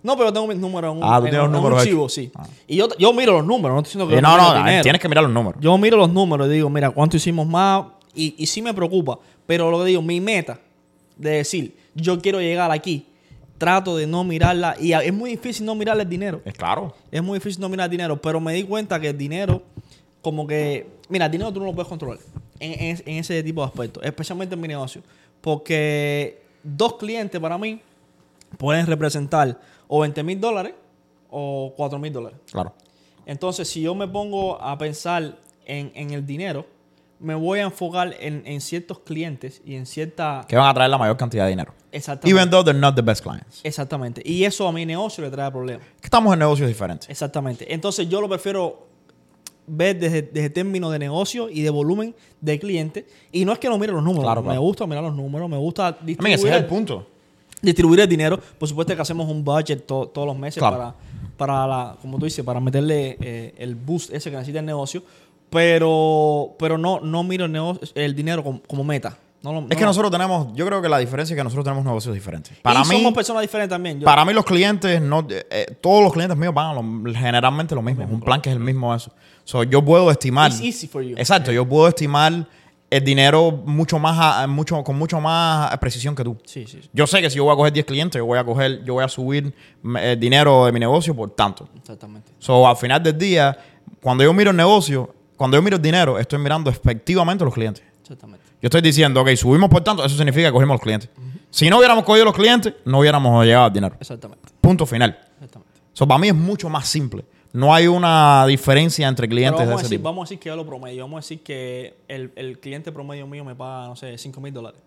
[0.04, 2.10] No, pero tengo mis números en un, Ah, tú en tienes un- los en un
[2.10, 2.32] sí.
[2.68, 4.84] Y yo, yo miro los números, no estoy diciendo que Eh, no, no, dinero.
[4.84, 5.62] tienes que mirar los números.
[5.62, 7.86] Yo miro los números y digo, mira, ¿cuánto hicimos más?
[8.16, 9.20] Y, y sí me preocupa.
[9.46, 10.60] Pero lo que digo, mi meta
[11.18, 13.06] de decir, yo quiero llegar aquí,
[13.58, 14.76] trato de no mirarla.
[14.80, 16.42] Y es muy difícil no mirar el dinero.
[16.46, 16.96] Es claro.
[17.12, 18.20] Es muy difícil no mirar el dinero.
[18.20, 19.62] Pero me di cuenta que el dinero,
[20.22, 20.88] como que.
[21.10, 22.18] Mira, el dinero tú no lo puedes controlar
[22.60, 25.02] en, en- en ese tipo de aspectos, especialmente en mi negocio.
[25.42, 27.82] Porque dos clientes para mí
[28.58, 29.60] pueden representar
[29.94, 30.74] o 20 mil dólares
[31.30, 32.40] o 4 mil dólares.
[32.50, 32.74] Claro.
[33.26, 36.66] Entonces, si yo me pongo a pensar en, en el dinero,
[37.20, 40.46] me voy a enfocar en, en ciertos clientes y en cierta...
[40.48, 41.74] Que van a traer la mayor cantidad de dinero.
[41.92, 42.30] Exactamente.
[42.30, 43.60] Even though they're not the best clients.
[43.66, 44.22] Exactamente.
[44.24, 45.86] Y eso a mi negocio le trae problemas.
[46.00, 47.10] Que estamos en negocios diferentes.
[47.10, 47.72] Exactamente.
[47.72, 48.88] Entonces, yo lo prefiero
[49.68, 53.04] ver desde, desde términos de negocio y de volumen de clientes.
[53.34, 54.24] Y no es que no mire los números.
[54.24, 54.62] Claro, me claro.
[54.62, 56.36] gusta mirar los números, me gusta distribuir.
[56.36, 57.08] ese es el punto.
[57.62, 58.40] Distribuir el dinero.
[58.58, 60.78] Por supuesto que hacemos un budget to- todos los meses Claro.
[60.78, 60.96] para,
[61.38, 65.04] para la, como tú dices, para meterle eh, el boost ese que necesita el negocio.
[65.66, 69.18] Pero, pero no, no miro el, negocio, el dinero como, como meta.
[69.44, 71.64] No lo- Es que lo- nosotros tenemos, yo creo que la diferencia es que nosotros
[71.66, 72.58] tenemos negocios diferentes.
[72.62, 74.00] Para y mí, somos personas diferentes también.
[74.00, 77.82] Yo- para mí los clientes, no, eh, todos los clientes míos pagan lo- generalmente lo
[77.82, 78.04] mismo.
[78.04, 79.12] Es un plan que es el mismo eso.
[79.44, 80.52] So, yo puedo estimar.
[80.52, 81.16] It's easy for you.
[81.18, 82.48] Exacto, yo puedo estimar
[82.92, 86.38] el dinero mucho más a- mucho, con mucho más precisión que tú.
[86.46, 88.38] Sí, sí, sí, Yo sé que si yo voy a coger 10 clientes, yo voy
[88.38, 89.54] a coger, yo voy a subir
[90.00, 91.68] el dinero de mi negocio por tanto.
[91.78, 92.32] exactamente.
[92.38, 93.58] So, al final del día,
[94.02, 97.84] cuando yo miro el negocio, cuando yo miro el dinero, estoy mirando efectivamente los clientes.
[98.02, 98.46] Exactamente.
[98.62, 101.10] Yo estoy diciendo, ok, subimos por tanto, eso significa que cogimos los clientes.
[101.50, 103.96] Si no hubiéramos cogido los clientes, no hubiéramos llegado al dinero.
[104.00, 104.50] Exactamente.
[104.60, 105.18] Punto final.
[105.36, 105.72] Exactamente.
[105.94, 107.26] So, para mí es mucho más simple.
[107.54, 110.04] No hay una diferencia entre clientes de vamos, a decir, tipo.
[110.04, 111.04] vamos a decir que yo lo promedio.
[111.04, 114.54] Vamos a decir que el, el cliente promedio mío me paga, no sé, 5 mil
[114.54, 114.80] dólares.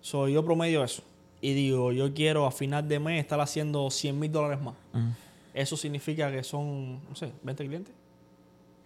[0.00, 1.02] So, yo promedio eso.
[1.40, 4.74] Y digo, yo quiero a final de mes estar haciendo 100 mil dólares más.
[5.54, 7.94] Eso significa que son, no sé, 20 clientes.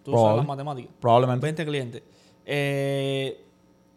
[0.03, 0.91] Tú sabes las matemáticas.
[0.99, 1.45] Probablemente.
[1.45, 2.03] 20 clientes.
[2.45, 3.41] Eh,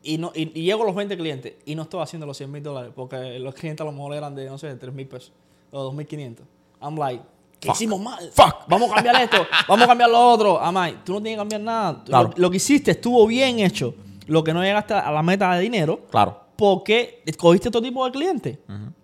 [0.02, 2.50] y, no, y, y llego a los 20 clientes y no estoy haciendo los 100
[2.50, 5.32] mil dólares porque los clientes a lo mejor eran de, no sé, 3 mil pesos
[5.70, 6.38] o 2.500.
[6.80, 7.22] I'm like,
[7.60, 7.76] ¿qué Fuck.
[7.76, 8.30] hicimos mal?
[8.32, 8.68] Fuck.
[8.68, 10.60] Vamos a cambiar esto, vamos a cambiar lo otro.
[10.72, 12.02] Like, tú no tienes que cambiar nada.
[12.04, 12.30] Claro.
[12.36, 13.94] Lo, lo que hiciste estuvo bien hecho.
[14.26, 16.38] Lo que no llegaste a la meta de dinero Claro.
[16.56, 18.58] porque cogiste todo tipo de clientes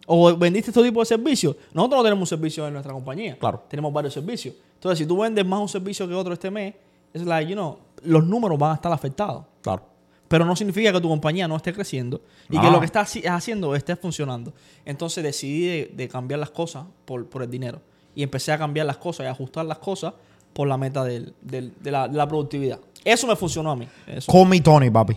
[0.06, 1.56] o vendiste todo tipo de servicios.
[1.72, 3.38] Nosotros no tenemos un servicio en nuestra compañía.
[3.38, 3.62] Claro.
[3.68, 4.54] Tenemos varios servicios.
[4.74, 6.74] Entonces, si tú vendes más un servicio que otro este mes,
[7.14, 9.44] es like, you know, los números van a estar afectados.
[9.62, 9.82] Claro.
[10.28, 13.26] Pero no significa que tu compañía no esté creciendo y que lo que estás haci-
[13.26, 14.52] haciendo esté funcionando.
[14.84, 17.80] Entonces decidí de, de cambiar las cosas por, por el dinero.
[18.14, 20.14] Y empecé a cambiar las cosas y a ajustar las cosas
[20.52, 22.78] por la meta del- del- de, la, de la productividad.
[23.04, 23.88] Eso me funcionó a mí.
[24.06, 24.30] Eso.
[24.32, 25.16] Call me Tony, papi.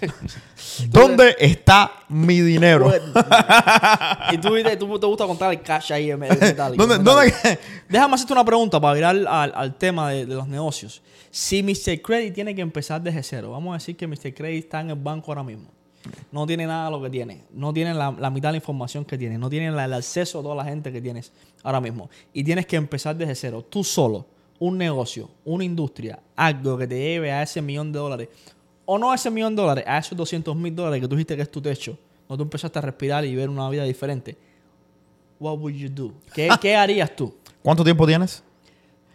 [0.88, 2.92] ¿Dónde está mi dinero?
[4.32, 6.86] y tú, tú te gusta contar el cash ahí en metálico.
[6.86, 11.02] ¿Dónde, dónde- Déjame hacerte una pregunta para virar al, al tema de, de los negocios.
[11.30, 12.00] Si Mr.
[12.00, 14.32] Credit tiene que empezar desde cero, vamos a decir que Mr.
[14.34, 15.68] Credit está en el banco ahora mismo.
[16.32, 17.42] No tiene nada de lo que tiene.
[17.52, 19.38] No tiene la, la mitad de la información que tiene.
[19.38, 22.08] No tiene la- el acceso a toda la gente que tienes ahora mismo.
[22.32, 23.64] Y tienes que empezar desde cero.
[23.68, 24.26] Tú solo,
[24.58, 28.28] un negocio, una industria, algo que te lleve a ese millón de dólares.
[28.86, 31.36] O no a ese millón de dólares, a esos 200 mil dólares que tú dijiste
[31.36, 31.98] que es tu techo.
[32.28, 34.36] Donde tú empezaste a respirar y ver una vida diferente.
[35.40, 36.12] What would you do?
[36.34, 37.34] ¿Qué, qué harías tú?
[37.62, 38.42] ¿Cuánto tiempo tienes?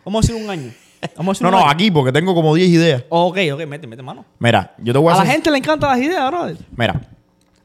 [0.06, 0.72] Vamos a decir un año.
[1.18, 3.04] Vamos a decir No, no, aquí porque tengo como 10 ideas.
[3.10, 4.26] Ok, ok, mete, mete mano.
[4.40, 6.58] Mira, yo te voy a A la gente le encantan las ideas, brother.
[6.76, 7.02] Mira,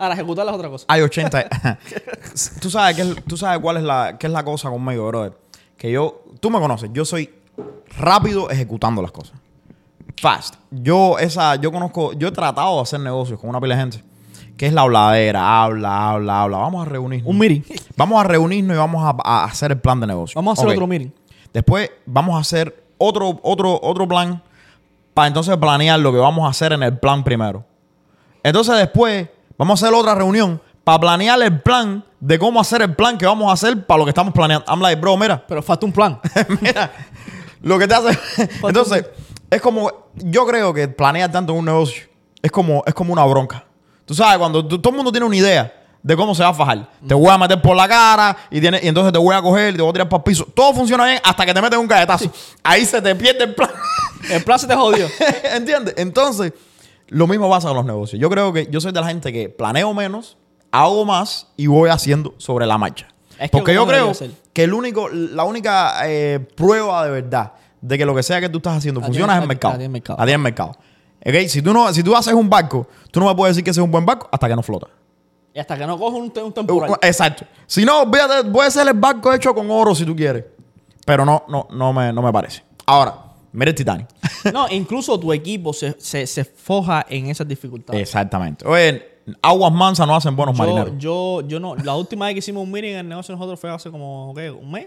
[0.00, 0.84] Ahora, ejecutarlas es otra cosa.
[0.88, 1.48] hay 80...
[2.60, 5.32] tú, sabes qué es- tú sabes cuál es la, qué es la cosa conmigo, brother.
[5.76, 6.22] Que yo...
[6.40, 6.90] Tú me conoces.
[6.92, 7.30] Yo soy
[7.98, 9.36] rápido ejecutando las cosas.
[10.20, 10.54] Fast.
[10.70, 11.56] Yo esa...
[11.56, 12.12] Yo conozco...
[12.12, 14.04] Yo he tratado de hacer negocios con una pila de gente.
[14.56, 15.62] Que es la habladera.
[15.64, 16.58] Habla, habla, habla.
[16.58, 17.28] Vamos a reunirnos.
[17.30, 17.62] Un meeting.
[17.96, 20.34] Vamos a reunirnos y vamos a, a hacer el plan de negocio.
[20.36, 21.10] Vamos a hacer otro meeting.
[21.52, 24.42] Después vamos a hacer otro, otro, otro plan
[25.14, 27.64] para entonces planear lo que vamos a hacer en el plan primero.
[28.42, 32.94] Entonces después vamos a hacer otra reunión para planear el plan de cómo hacer el
[32.94, 34.64] plan que vamos a hacer para lo que estamos planeando.
[34.70, 36.20] I'm like, bro, mira, Pero falta un plan.
[36.60, 36.90] mira,
[37.62, 38.18] lo que te hace.
[38.62, 39.06] Entonces,
[39.50, 42.04] es como, yo creo que planear tanto en un negocio
[42.40, 43.64] es como, es como una bronca.
[44.04, 45.72] Tú sabes, cuando tú- todo el mundo tiene una idea
[46.08, 46.88] de cómo se va a fajar.
[47.06, 49.74] Te voy a meter por la cara y, tiene, y entonces te voy a coger
[49.74, 50.46] y te voy a tirar para el piso.
[50.54, 52.32] Todo funciona bien hasta que te metes un galletazo.
[52.62, 53.70] Ahí se te pierde el plan.
[54.30, 55.06] El plan se te jodió.
[55.54, 55.94] ¿Entiendes?
[55.96, 56.52] Entonces,
[57.08, 58.20] lo mismo pasa con los negocios.
[58.20, 60.38] Yo creo que yo soy de la gente que planeo menos,
[60.72, 63.06] hago más y voy haciendo sobre la marcha.
[63.38, 64.12] Es que Porque yo creo
[64.52, 68.48] que el único, la única eh, prueba de verdad de que lo que sea que
[68.48, 69.78] tú estás haciendo funciona es el mercado.
[69.78, 70.20] a el mercado.
[70.20, 70.76] A el mercado.
[71.24, 73.70] Ok, Si, tú no, si tú haces un barco, tú no me puedes decir que
[73.70, 74.88] ese es un buen barco hasta que no flota.
[75.58, 76.88] Y hasta que no coja un, un temporal.
[76.88, 77.44] Uh, Exacto.
[77.66, 80.44] Si no, puede ser el barco hecho con oro si tú quieres.
[81.04, 82.62] Pero no, no, no, me, no me parece.
[82.86, 83.16] Ahora,
[83.50, 84.06] mira el Titanic.
[84.52, 88.00] No, incluso tu equipo se, se, se foja en esas dificultades.
[88.00, 88.64] Exactamente.
[88.68, 89.02] Oye,
[89.42, 90.92] aguas mansas no hacen buenos yo, marineros.
[90.96, 91.74] yo, yo no.
[91.74, 94.52] La última vez que hicimos un meeting en el negocio nosotros fue hace como, ¿qué?
[94.52, 94.86] ¿Un mes?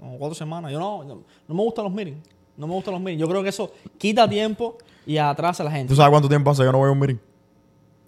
[0.00, 0.72] O cuatro semanas.
[0.72, 2.18] Yo no, no, no me gustan los meetings.
[2.56, 3.20] No me gustan los meetings.
[3.20, 5.90] Yo creo que eso quita tiempo y atrasa a la gente.
[5.90, 7.18] ¿Tú sabes cuánto tiempo hace que yo no voy a un meeting?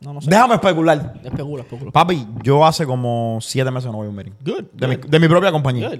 [0.04, 0.28] No, no sé.
[0.30, 1.14] Déjame especular.
[1.24, 1.90] Especula, especula.
[1.90, 4.32] Papi, yo hace como siete meses no voy a un meeting.
[4.44, 4.64] Good.
[4.72, 5.88] De, mi, good, de mi propia compañía.
[5.88, 5.98] good.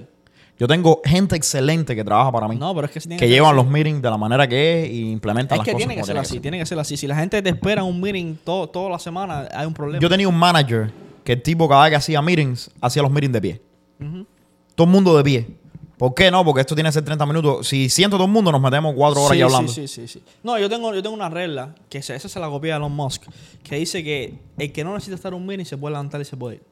[0.56, 2.54] Yo tengo gente excelente que trabaja para mí.
[2.56, 5.10] No, pero es que tiene que llevan los meetings de la manera que es y
[5.10, 5.86] implementan Es las que cosas.
[5.88, 6.96] tiene que ser así, tiene que ser así.
[6.96, 10.00] Si la gente te espera un meeting todo, toda la semana, hay un problema.
[10.00, 10.92] Yo tenía un manager
[11.24, 13.62] que el tipo cada vez que hacía meetings, hacía los meetings de pie.
[14.76, 15.48] Todo el mundo de pie.
[15.96, 16.44] ¿Por qué no?
[16.44, 17.68] Porque esto tiene que ser 30 minutos.
[17.68, 19.72] Si siento todo el mundo, nos metemos cuatro horas sí, aquí hablando.
[19.72, 20.22] Sí, sí, sí, sí.
[20.42, 22.92] No, yo tengo, yo tengo una regla, que se- esa se la copia de Elon
[22.92, 23.22] Musk,
[23.62, 26.24] que dice que el que no necesita estar en un meeting se puede levantar y
[26.24, 26.62] se puede ir.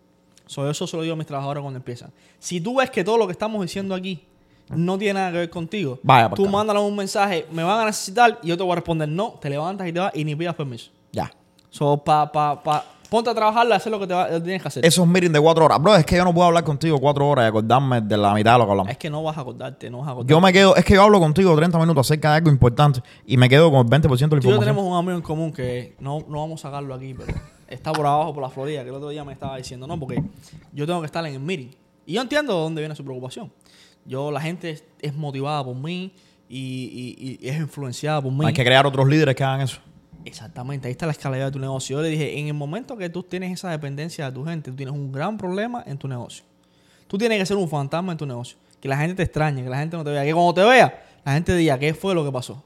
[0.47, 2.11] So, eso se lo digo a mis trabajadores cuando empiezan.
[2.39, 4.25] Si tú ves que todo lo que estamos diciendo aquí
[4.69, 8.39] no tiene nada que ver contigo, Vaya tú mándale un mensaje, me van a necesitar
[8.43, 10.55] y yo te voy a responder no, te levantas y te vas y ni pidas
[10.55, 10.91] permiso.
[11.13, 11.33] Ya.
[11.71, 14.69] So, pa, pa, pa, ponte a trabajar y hacer lo que te va- tienes que
[14.69, 14.87] hacer.
[14.87, 15.79] Esos meetings de cuatro horas.
[15.83, 18.55] Bro, es que yo no puedo hablar contigo cuatro horas y acordarme de la mitad
[18.55, 18.91] de lo que hablamos.
[18.93, 20.31] Es que no vas a acordarte, no vas a acordarte.
[20.33, 23.37] Yo me quedo, es que yo hablo contigo 30 minutos acerca de algo importante y
[23.37, 25.53] me quedo con el 20% de la Tú y yo tenemos un amigo en común
[25.53, 27.33] que no, no vamos a sacarlo aquí, pero
[27.69, 30.23] está por abajo, por la Florida, que el otro día me estaba diciendo, no, porque
[30.73, 31.69] yo tengo que estar en el meeting.
[32.07, 33.53] Y yo entiendo de dónde viene su preocupación.
[34.07, 36.13] Yo, la gente es, es motivada por mí
[36.49, 36.59] y,
[37.19, 38.45] y- y es influenciada por mí.
[38.47, 39.79] Hay que crear otros líderes que hagan eso.
[40.25, 41.97] Exactamente, ahí está la escalera de tu negocio.
[41.97, 44.77] Yo le dije, en el momento que tú tienes esa dependencia de tu gente, tú
[44.77, 46.45] tienes un gran problema en tu negocio.
[47.09, 48.57] Tú tienes que ser un fantasma en tu negocio.
[48.81, 50.25] Que la gente te extrañe, que la gente no te vea.
[50.25, 52.63] Que cuando te vea, la gente diga, ¿qué fue lo que pasó?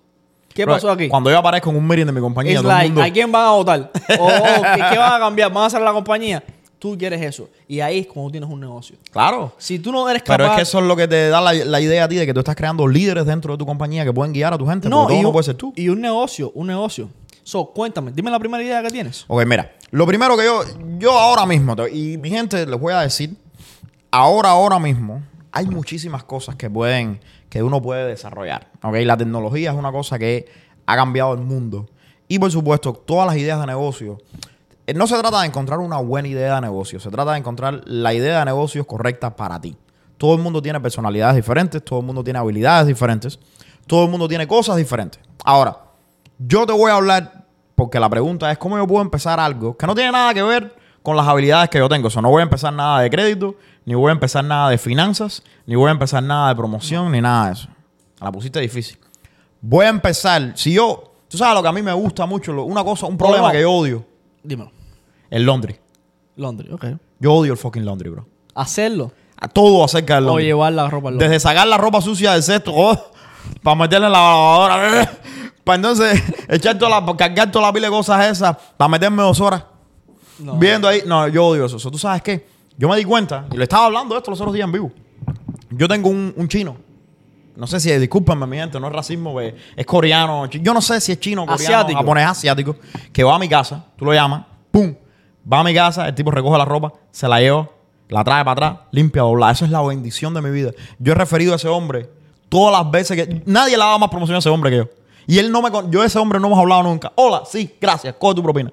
[0.55, 1.09] ¿Qué Bro, pasó aquí?
[1.09, 3.31] Cuando yo aparezco en un meeting de mi compañía, todo el like, mundo- ¿a quién
[3.31, 3.91] van a votar?
[4.19, 4.29] O, o,
[4.75, 5.53] ¿qué, qué van a cambiar?
[5.53, 6.43] ¿Van a hacer la compañía?
[6.79, 7.49] Tú quieres eso.
[7.69, 8.97] Y ahí es cuando tienes un negocio.
[9.11, 9.53] Claro.
[9.59, 10.37] Si tú no eres capaz...
[10.37, 12.25] Pero es que eso es lo que te da la, la idea a ti de
[12.25, 14.89] que tú estás creando líderes dentro de tu compañía que pueden guiar a tu gente.
[14.89, 15.73] no, porque todo y, no puede ser tú.
[15.77, 17.11] y un negocio, un negocio.
[17.47, 19.25] So, cuéntame, dime la primera idea que tienes.
[19.29, 19.71] Ok, mira.
[19.93, 20.63] Lo primero que yo,
[20.99, 23.37] yo ahora mismo, y mi gente les voy a decir,
[24.11, 28.73] ahora, ahora mismo, hay muchísimas cosas que pueden, que uno puede desarrollar.
[28.83, 30.47] Ok, la tecnología es una cosa que
[30.87, 31.87] ha cambiado el mundo.
[32.27, 34.19] Y por supuesto, todas las ideas de negocio.
[34.89, 37.83] eh, No se trata de encontrar una buena idea de negocio, se trata de encontrar
[37.85, 39.77] la idea de negocios correcta para ti.
[40.19, 43.39] Todo el mundo tiene personalidades diferentes, todo el mundo tiene habilidades diferentes,
[43.87, 45.21] todo el mundo tiene cosas diferentes.
[45.45, 45.86] Ahora,
[46.39, 47.45] yo te voy a hablar
[47.75, 50.75] porque la pregunta es cómo yo puedo empezar algo que no tiene nada que ver
[51.03, 52.09] con las habilidades que yo tengo.
[52.09, 54.79] O sea, no voy a empezar nada de crédito, ni voy a empezar nada de
[54.79, 57.69] finanzas, ni voy a empezar nada de promoción, ni nada de eso.
[58.21, 58.99] La pusiste difícil.
[59.61, 62.65] Voy a empezar, si yo, tú sabes lo que a mí me gusta mucho, lo-
[62.65, 64.05] una cosa, un problema que yo odio,
[64.43, 64.71] Dímelo.
[65.31, 65.77] el laundry.
[66.37, 66.85] Londres, ok.
[67.21, 68.27] Yo odio el fucking laundry, bro.
[68.55, 70.45] Hacerlo A todo acerca del o laundry.
[70.47, 71.31] llevar la ropa al Londres.
[71.31, 73.11] Desde sacar la ropa sucia del cesto, oh,
[73.63, 75.11] para meterla en la lavadora,
[75.67, 79.41] para entonces echar toda la, cargar toda la pila de cosas esas, para meterme dos
[79.41, 79.65] horas
[80.39, 80.55] No.
[80.57, 81.03] viendo ahí.
[81.05, 81.77] No, yo odio eso.
[81.81, 82.47] So, ¿Tú sabes qué?
[82.79, 84.93] Yo me di cuenta, y le estaba hablando de esto los otros días en vivo.
[85.71, 86.77] Yo tengo un, un chino.
[87.57, 90.47] No sé si, discúlpenme, mi gente, no es racismo, pues, es coreano.
[90.47, 91.99] Yo no sé si es chino, coreano, Asiático.
[91.99, 92.77] japonés, asiático,
[93.13, 94.95] que va a mi casa, tú lo llamas, pum,
[95.51, 97.69] va a mi casa, el tipo recoge la ropa, se la lleva,
[98.11, 99.51] la trae para atrás, limpia, dobla.
[99.51, 100.71] Eso es la bendición de mi vida.
[100.99, 102.09] Yo he referido a ese hombre
[102.51, 103.43] todas las veces que.
[103.47, 104.89] Nadie le ha dado más promoción a ese hombre que yo.
[105.27, 105.71] Y él no me.
[105.71, 107.13] con- Yo ese hombre no hemos hablado nunca.
[107.17, 108.73] Hola, sí, gracias, coge tu propina.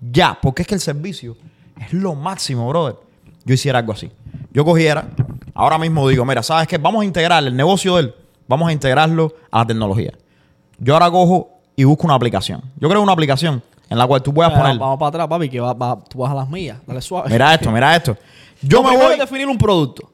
[0.00, 1.36] Ya, porque es que el servicio
[1.80, 2.96] es lo máximo, brother.
[3.44, 4.10] Yo hiciera algo así.
[4.52, 5.08] Yo cogiera,
[5.54, 6.78] ahora mismo digo, mira, ¿sabes qué?
[6.78, 8.14] Vamos a integrar el negocio de él,
[8.48, 10.12] vamos a integrarlo a la tecnología.
[10.78, 12.62] Yo ahora cojo y busco una aplicación.
[12.78, 14.78] Yo creo una aplicación en la cual tú puedas poner.
[14.78, 16.78] Vamos para atrás, papi, que va, va- tú vas a las millas.
[16.86, 17.28] Dale suave.
[17.30, 18.16] Mira esto, mira esto.
[18.62, 19.12] Yo me voy.
[19.14, 20.10] es definir un producto.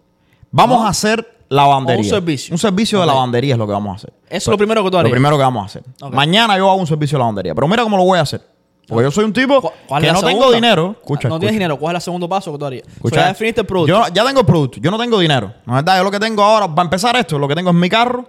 [0.50, 0.86] Vamos ¿no?
[0.86, 2.00] a hacer lavandería.
[2.02, 2.54] O un servicio.
[2.54, 4.12] Un servicio de lavandería es lo que vamos a hacer.
[4.28, 5.10] Eso es lo primero que tú harías.
[5.10, 5.82] Lo primero que vamos a hacer.
[6.12, 7.54] Mañana yo hago un servicio de lavandería.
[7.54, 8.40] Pero mira cómo lo voy a hacer.
[8.88, 10.96] Porque yo soy un tipo ¿Cu- cuál que no tengo dinero.
[10.98, 11.38] Escucha, no escucha.
[11.38, 11.78] tienes dinero.
[11.78, 12.84] ¿Cuál es el segundo paso que tú harías?
[12.86, 13.16] So, Escucha.
[13.20, 13.92] ya definiste el producto.
[13.92, 14.80] Yo ya tengo el producto.
[14.80, 15.52] Yo no tengo dinero.
[15.64, 15.98] ¿No es verdad?
[15.98, 18.28] Yo lo que tengo ahora, para empezar esto, lo que tengo es mi carro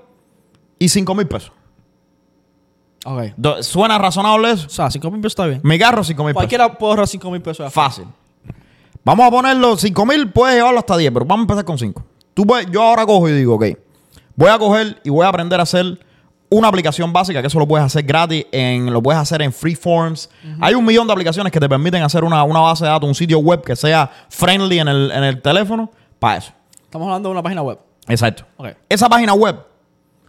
[0.78, 1.52] y 5 mil pesos.
[3.06, 3.24] ok.
[3.62, 4.68] ¿Suena razonable eso?
[4.68, 5.62] O sea, 5 mil pesos está bien.
[5.64, 6.36] Mi carro, 5 mil pesos.
[6.42, 7.74] Cualquiera puede ahorrar 5 mil pesos.
[7.74, 8.06] Fácil.
[9.04, 12.04] Vamos a ponerlo, 5 mil, puedes llevarlo hasta 10, pero vamos a empezar con 5.
[12.34, 13.66] Tú puedes- yo ahora cojo y digo, ok,
[14.36, 16.00] voy a coger y voy a aprender a hacer
[16.50, 20.30] una aplicación básica, que eso lo puedes hacer gratis, en, lo puedes hacer en Freeforms.
[20.60, 23.16] Hay un millón de aplicaciones que te permiten hacer una, una base de datos, un
[23.16, 26.52] sitio web que sea friendly en el, en el teléfono, para eso.
[26.84, 27.80] Estamos hablando de una página web.
[28.08, 28.44] Exacto.
[28.58, 28.68] Ok.
[28.90, 29.56] Esa página web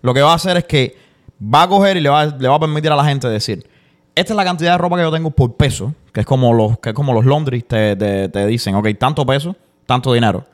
[0.01, 0.97] lo que va a hacer es que
[1.43, 3.69] va a coger y le va, le va a permitir a la gente decir,
[4.14, 6.79] esta es la cantidad de ropa que yo tengo por peso, que es como los,
[6.79, 10.44] que es como los laundries te, te- te dicen, ok, tanto peso, tanto dinero.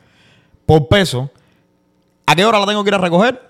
[0.67, 1.31] Por peso,
[2.27, 3.41] ¿a qué hora la tengo que ir a recoger?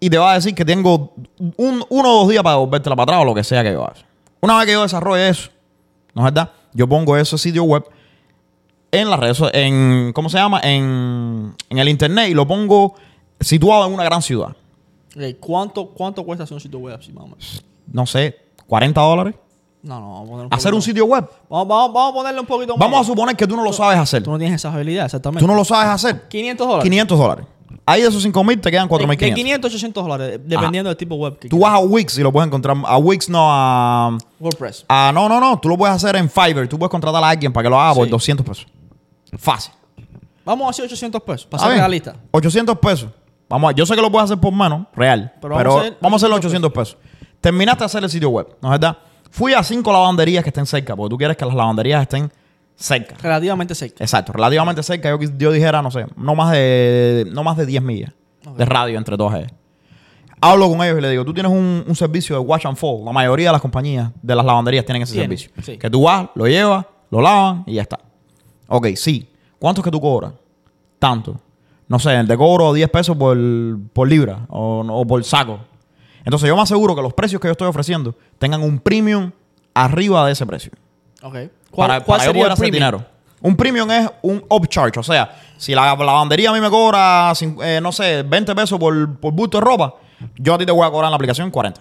[0.00, 1.14] Y te va a decir que tengo
[1.56, 3.82] un, uno o dos días para devolvértela para atrás o lo que sea que yo
[3.84, 3.94] haga.
[4.40, 5.50] Una vez que yo desarrolle eso,
[6.14, 6.50] ¿no es verdad?
[6.74, 7.84] Yo pongo ese sitio web
[8.92, 10.60] en las redes, en, ¿cómo se llama?
[10.62, 12.94] En, en el internet y lo pongo
[13.40, 14.54] situado en una gran ciudad.
[15.40, 17.64] ¿Cuánto, ¿Cuánto cuesta hacer un sitio web así, más o menos?
[17.90, 19.34] No sé, 40 dólares.
[19.82, 21.24] No, no, vamos a poner un Hacer un sito web.
[21.48, 22.80] Vamos, vamos, vamos a ponerle un poquito más.
[22.80, 24.22] Vamos a suponer que tú no lo sabes hacer.
[24.22, 25.40] Tú no tienes esa habilidad, exactamente.
[25.40, 26.26] Tú no lo sabes hacer.
[26.28, 26.84] 500 dólares.
[26.84, 27.46] 500 dólares.
[27.84, 29.34] Ahí de esos 5 mil te quedan De, de 4.500.
[29.34, 32.32] 500 a 800 dólares, dependiendo del tipo web que Tú vas a Wix y lo
[32.32, 32.76] puedes encontrar.
[32.84, 34.84] A Wix no, a, WordPress.
[34.88, 35.58] a- No, no, no.
[35.60, 36.66] Tú lo puedes hacer en Fiverr.
[36.68, 38.10] Tú puedes contratar a alguien para que lo haga por Sí.
[38.10, 38.66] 200 pesos.
[39.38, 39.72] Fácil.
[40.44, 41.80] Vamos a hacer 800 pesos, para ¿Está ser bien?
[41.80, 42.16] realista.
[42.32, 43.08] 800 pesos.
[43.48, 45.32] Vamos a, yo sé que lo puedes hacer por menos, real.
[45.40, 46.96] Pero, Pero vamos a hacer vamos a hacer los 800 pesos.
[47.40, 48.98] Terminaste de hacer el sitio web, ¿no es verdad?
[49.30, 52.30] Fui a cinco lavanderías que estén cerca, porque tú quieres que las lavanderías estén
[52.74, 53.16] cerca.
[53.20, 54.02] Relativamente cerca.
[54.02, 55.10] Exacto, relativamente cerca.
[55.10, 58.12] Yo, yo dijera, no sé, no más de, no más de 10 millas
[58.56, 59.52] de radio entre todas ellas.
[60.40, 63.04] Hablo con ellos y les digo, tú tienes un, un servicio de watch and fall.
[63.04, 65.50] La mayoría de las compañías de las lavanderías tienen ese servicio.
[65.62, 65.78] sí.
[65.78, 67.98] Que tú vas, lo llevas, lo lavan y ya está.
[68.68, 69.28] Ok, sí.
[69.58, 70.32] ¿Cuánto es que tú cobras?
[70.98, 71.40] Tanto.
[71.88, 73.36] No sé, te cobro 10 pesos por,
[73.92, 75.60] por libra o, o por saco.
[76.26, 79.30] Entonces yo me aseguro que los precios que yo estoy ofreciendo tengan un premium
[79.72, 80.72] arriba de ese precio
[81.22, 81.32] Ok.
[81.70, 82.90] ¿Cuál, para, cuál para yo sería poder el hacer premium?
[82.92, 83.04] dinero.
[83.40, 84.98] Un premium es un upcharge.
[84.98, 89.18] O sea, si la lavandería a mí me cobra, eh, no sé, 20 pesos por,
[89.18, 89.94] por bulto de ropa,
[90.36, 91.80] yo a ti te voy a cobrar en la aplicación 40.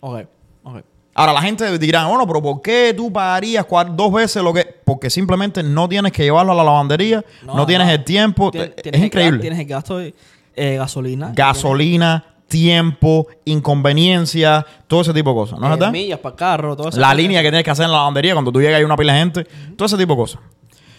[0.00, 0.20] Ok.
[0.62, 0.76] Ok.
[1.14, 4.64] Ahora, la gente dirá, bueno, pero ¿por qué tú pagarías dos veces lo que...?
[4.84, 8.50] Porque simplemente no tienes que llevarlo a la lavandería, no, tienes el tiempo.
[8.50, 9.40] Tien- es tienes increíble.
[9.40, 10.14] Tienes el gasto de
[10.54, 11.32] eh, gasolina.
[11.34, 15.58] Gasolina, tiempo, inconveniencia, todo ese tipo de cosas.
[15.58, 15.92] ¿No es verdad?
[15.92, 17.00] millas para carro, todo eso.
[17.00, 18.96] La línea que tienes que hacer en la lavandería cuando tú llegas y hay una
[18.96, 19.44] pila de gente.
[19.76, 20.40] Todo ese tipo de cosas.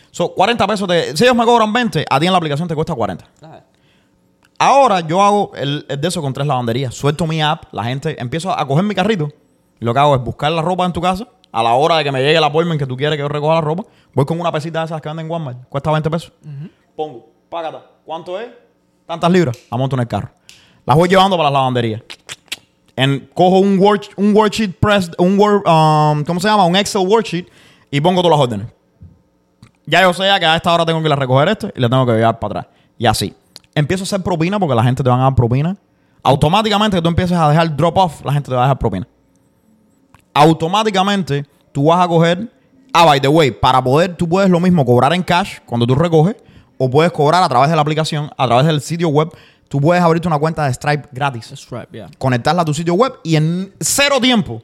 [0.10, 0.90] So, 40 pesos.
[1.14, 3.26] si ellos me cobran 20, a ti en la aplicación te cuesta 40.
[3.44, 3.62] Ah,
[4.58, 6.94] Ahora yo hago el, el de eso con tres lavanderías.
[6.96, 9.30] Suelto mi app, la gente empiezo a coger mi carrito.
[9.80, 11.28] Y lo que hago es buscar la ropa en tu casa.
[11.52, 13.56] A la hora de que me llegue el appointment que tú quieres que yo recoja
[13.56, 13.84] la ropa,
[14.14, 15.68] voy con una pesita de esas que venden en Walmart.
[15.68, 16.32] Cuesta 20 pesos.
[16.96, 17.84] Pongo, págata.
[18.06, 18.48] ¿Cuánto es?
[19.06, 19.58] Tantas libras.
[19.70, 20.30] La monto en el carro.
[20.86, 22.02] Las voy llevando para las lavanderías.
[23.34, 26.66] Cojo un, word, un worksheet press, un word, um, ¿cómo se llama?
[26.66, 27.48] Un Excel worksheet
[27.90, 28.68] y pongo todas las órdenes.
[29.86, 31.90] Ya yo sé que a esta hora tengo que ir a recoger esto y le
[31.90, 32.76] tengo que llevar para atrás.
[32.98, 33.34] Y así.
[33.74, 35.76] Empiezo a hacer propina porque la gente te va a dar propina.
[36.24, 39.08] Automáticamente que tú empieces a dejar drop off, la gente te va a dejar propina.
[40.34, 42.52] Automáticamente tú vas a coger.
[42.94, 45.96] Ah, by the way, para poder, tú puedes lo mismo cobrar en cash cuando tú
[45.96, 46.36] recoges
[46.78, 49.30] o puedes cobrar a través de la aplicación, a través del sitio web.
[49.72, 52.10] Tú puedes abrirte una cuenta de Stripe gratis Stripe, yeah.
[52.18, 54.62] conectarla a tu sitio web y en cero tiempo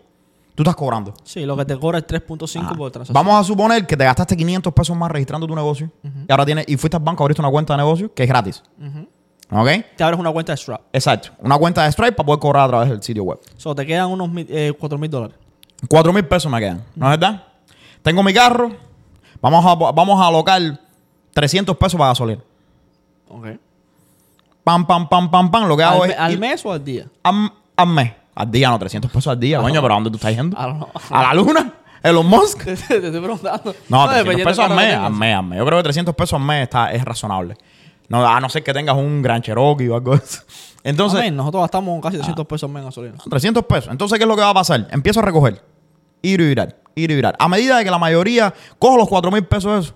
[0.54, 1.14] tú estás cobrando.
[1.24, 3.14] Sí, lo que te cobra es 3.5 Ah, por transacción.
[3.14, 6.66] Vamos a suponer que te gastaste 500 pesos más registrando tu negocio y ahora tienes
[6.68, 8.62] y fuiste al banco a abrirte una cuenta de negocio que es gratis.
[9.50, 9.68] ¿Ok?
[9.96, 10.82] Te abres una cuenta de Stripe.
[10.92, 11.30] Exacto.
[11.40, 13.40] Una cuenta de Stripe para poder cobrar a través del sitio web.
[13.56, 15.38] So, te quedan unos mil- eh, 4 mil dólares.
[15.88, 17.44] 4 mil pesos me quedan, ¿no es verdad?
[18.02, 18.72] Tengo mi carro,
[19.42, 20.60] vamos a, vamos a alocar
[21.34, 22.42] 300 pesos para gasolina.
[23.30, 23.46] Ok.
[24.68, 25.66] Pam, pam, pam, pam, pam.
[25.70, 26.20] Lo que hago ¿Al, es...
[26.20, 27.06] al ir- mes o al día?
[27.24, 28.12] Al, al mes.
[28.36, 29.62] Al día, no, 300 pesos al día.
[29.62, 30.58] Coño, pero ¿a dónde tú estás yendo?
[30.58, 30.90] Know.
[31.10, 31.74] ¿A la luna?
[32.04, 32.64] ¿Elon Musk?
[32.66, 33.74] te, te estoy preguntando.
[33.88, 35.58] No, 300 dependiendo pesos al mes, al mes, al mes.
[35.60, 37.56] Yo creo que 300 pesos al mes está, es razonable.
[38.10, 40.42] No, a no ser que tengas un gran Cherokee o algo de eso.
[40.84, 43.16] Entonces, Amén, nosotros gastamos casi 300 pesos al mes en gasolina.
[43.30, 43.90] 300 pesos.
[43.90, 44.86] Entonces, ¿qué es lo que va a pasar?
[44.92, 45.64] Empiezo a recoger.
[46.22, 47.38] Ir y virar, ir y virar.
[47.40, 49.96] A medida de que la mayoría cojo los 4 mil pesos esos,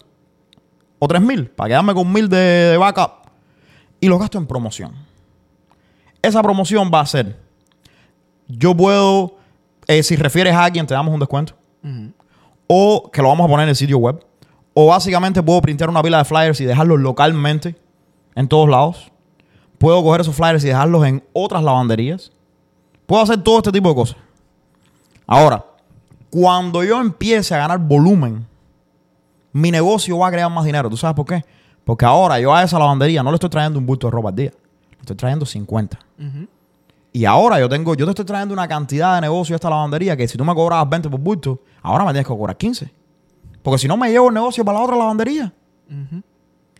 [0.98, 3.21] o 3 mil, para quedarme con mil de, de backup,
[4.02, 4.94] y los gasto en promoción.
[6.22, 7.40] Esa promoción va a ser,
[8.48, 9.38] yo puedo,
[9.88, 11.54] eh, si refieres a alguien, te damos un descuento.
[12.68, 14.24] O que lo vamos a poner en el sitio web.
[14.74, 17.76] O básicamente puedo printar una pila de flyers y dejarlos localmente
[18.36, 19.12] en todos lados.
[19.78, 22.32] Puedo coger esos flyers y dejarlos en otras lavanderías.
[23.06, 24.18] Puedo hacer todo este tipo de cosas.
[25.28, 25.66] Ahora,
[26.30, 28.48] cuando yo empiece a ganar volumen,
[29.52, 30.90] mi negocio va a crear más dinero.
[30.90, 31.44] ¿Tú sabes por qué?
[31.84, 34.36] Porque ahora yo a esa lavandería no le estoy trayendo un bulto de ropa al
[34.36, 34.52] día.
[34.92, 36.00] Le estoy trayendo 50.
[37.14, 40.16] Y ahora yo tengo, yo te estoy trayendo una cantidad de negocio a esta lavandería
[40.16, 42.92] que si tú me cobrabas 20 por bulto, ahora me tienes que cobrar 15.
[43.62, 45.52] Porque si no me llevo el negocio para la otra lavandería.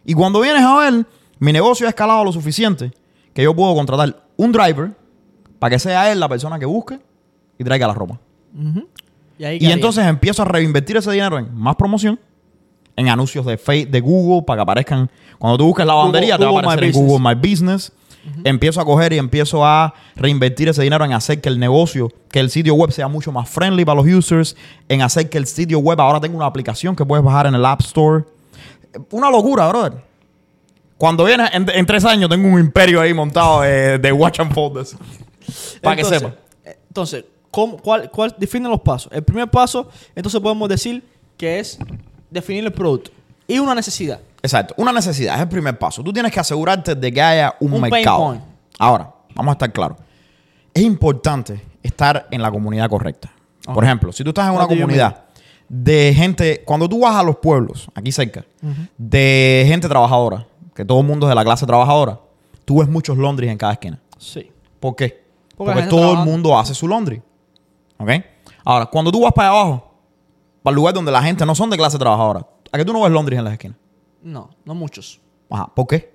[0.06, 1.06] Y cuando vienes a ver,
[1.40, 2.92] mi negocio ha escalado lo suficiente
[3.34, 4.92] que yo puedo contratar un driver
[5.60, 7.00] para que sea él la persona que busque
[7.58, 8.20] y traiga la ropa.
[9.38, 12.20] Y, Y entonces empiezo a reinvertir ese dinero en más promoción,
[12.96, 15.10] en anuncios de Facebook, de Google, para que aparezcan.
[15.40, 17.92] Cuando tú busques la lavandería, te va a Google aparecer My en Google My Business.
[18.44, 22.40] Empiezo a coger y empiezo a reinvertir ese dinero en hacer que el negocio, que
[22.40, 24.56] el sitio web sea mucho más friendly para los users,
[24.90, 27.66] en hacer que el sitio web ahora tenga una aplicación que puedes bajar en el
[27.66, 28.26] App Store.
[29.10, 29.94] Una locura, brother.
[30.98, 34.54] Cuando vienes, en, en tres años tengo un imperio ahí montado de, de Watch and
[34.54, 34.96] Folders.
[35.82, 36.36] Para que Entonces, sepa.
[36.64, 39.12] eh, Entonces, ¿cómo, cuál, cuál, define los pasos.
[39.12, 41.04] El primer paso, entonces podemos decir
[41.38, 41.80] que es
[42.32, 43.12] definir el producto
[43.48, 44.20] y una necesidad.
[44.42, 44.74] Exacto.
[44.78, 46.02] Una necesidad es el primer paso.
[46.04, 48.18] Tú tienes que asegurarte de que haya un, Un pain mercado.
[48.18, 48.42] point.
[48.80, 49.98] Ahora, vamos a estar claros.
[50.74, 53.32] Es importante estar en la comunidad correcta.
[53.66, 55.26] Por ejemplo, si tú estás en una comunidad
[55.70, 58.44] de gente, cuando tú vas a los pueblos, aquí cerca,
[58.98, 62.20] de gente trabajadora, que todo el mundo es de la clase trabajadora,
[62.66, 64.00] tú ves muchos Londres en cada esquina.
[64.18, 64.50] Sí.
[64.80, 65.24] ¿Por qué?
[65.56, 66.24] Porque Porque, todo trabaja.
[66.24, 67.22] el mundo hace su laundry.
[67.98, 68.10] ¿Ok?
[68.64, 69.91] Ahora, cuando tú vas para allá abajo,
[70.64, 73.02] para el lugar donde la gente no son de clase trabajadora, ¿a qué tú no
[73.02, 73.78] ves Londres en las esquinas?
[74.24, 75.20] No, no muchos.
[75.50, 76.14] Ajá, ¿por qué?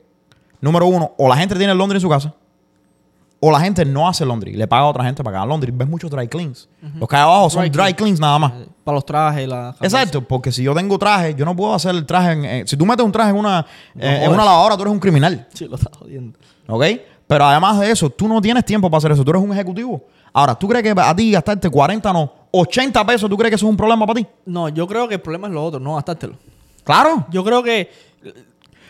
[0.61, 2.35] Número uno, o la gente tiene el laundry en su casa,
[3.39, 5.71] o la gente no hace laundry, le paga a otra gente para que haga laundry.
[5.71, 6.69] Ves muchos dry cleans.
[6.99, 7.95] Los que hay abajo son Dry dry, clean.
[7.95, 8.53] cleans nada más.
[8.83, 12.07] Para los trajes, la Exacto, porque si yo tengo traje, yo no puedo hacer el
[12.07, 12.33] traje.
[12.33, 13.67] En, eh, si tú metes un traje en una,
[13.99, 15.47] eh, en una lavadora, tú eres un criminal.
[15.53, 16.39] Sí, lo está jodiendo.
[16.67, 16.85] ¿Ok?
[17.27, 19.23] Pero además de eso, tú no tienes tiempo para hacer eso.
[19.25, 20.03] Tú eres un ejecutivo.
[20.33, 23.67] Ahora, ¿tú crees que a ti gastarte 40, no, 80 pesos, tú crees que eso
[23.67, 24.27] es un problema para ti?
[24.47, 26.35] No, yo creo que el problema es lo otro, no gastártelo.
[26.85, 27.27] Claro.
[27.31, 27.91] Yo creo que.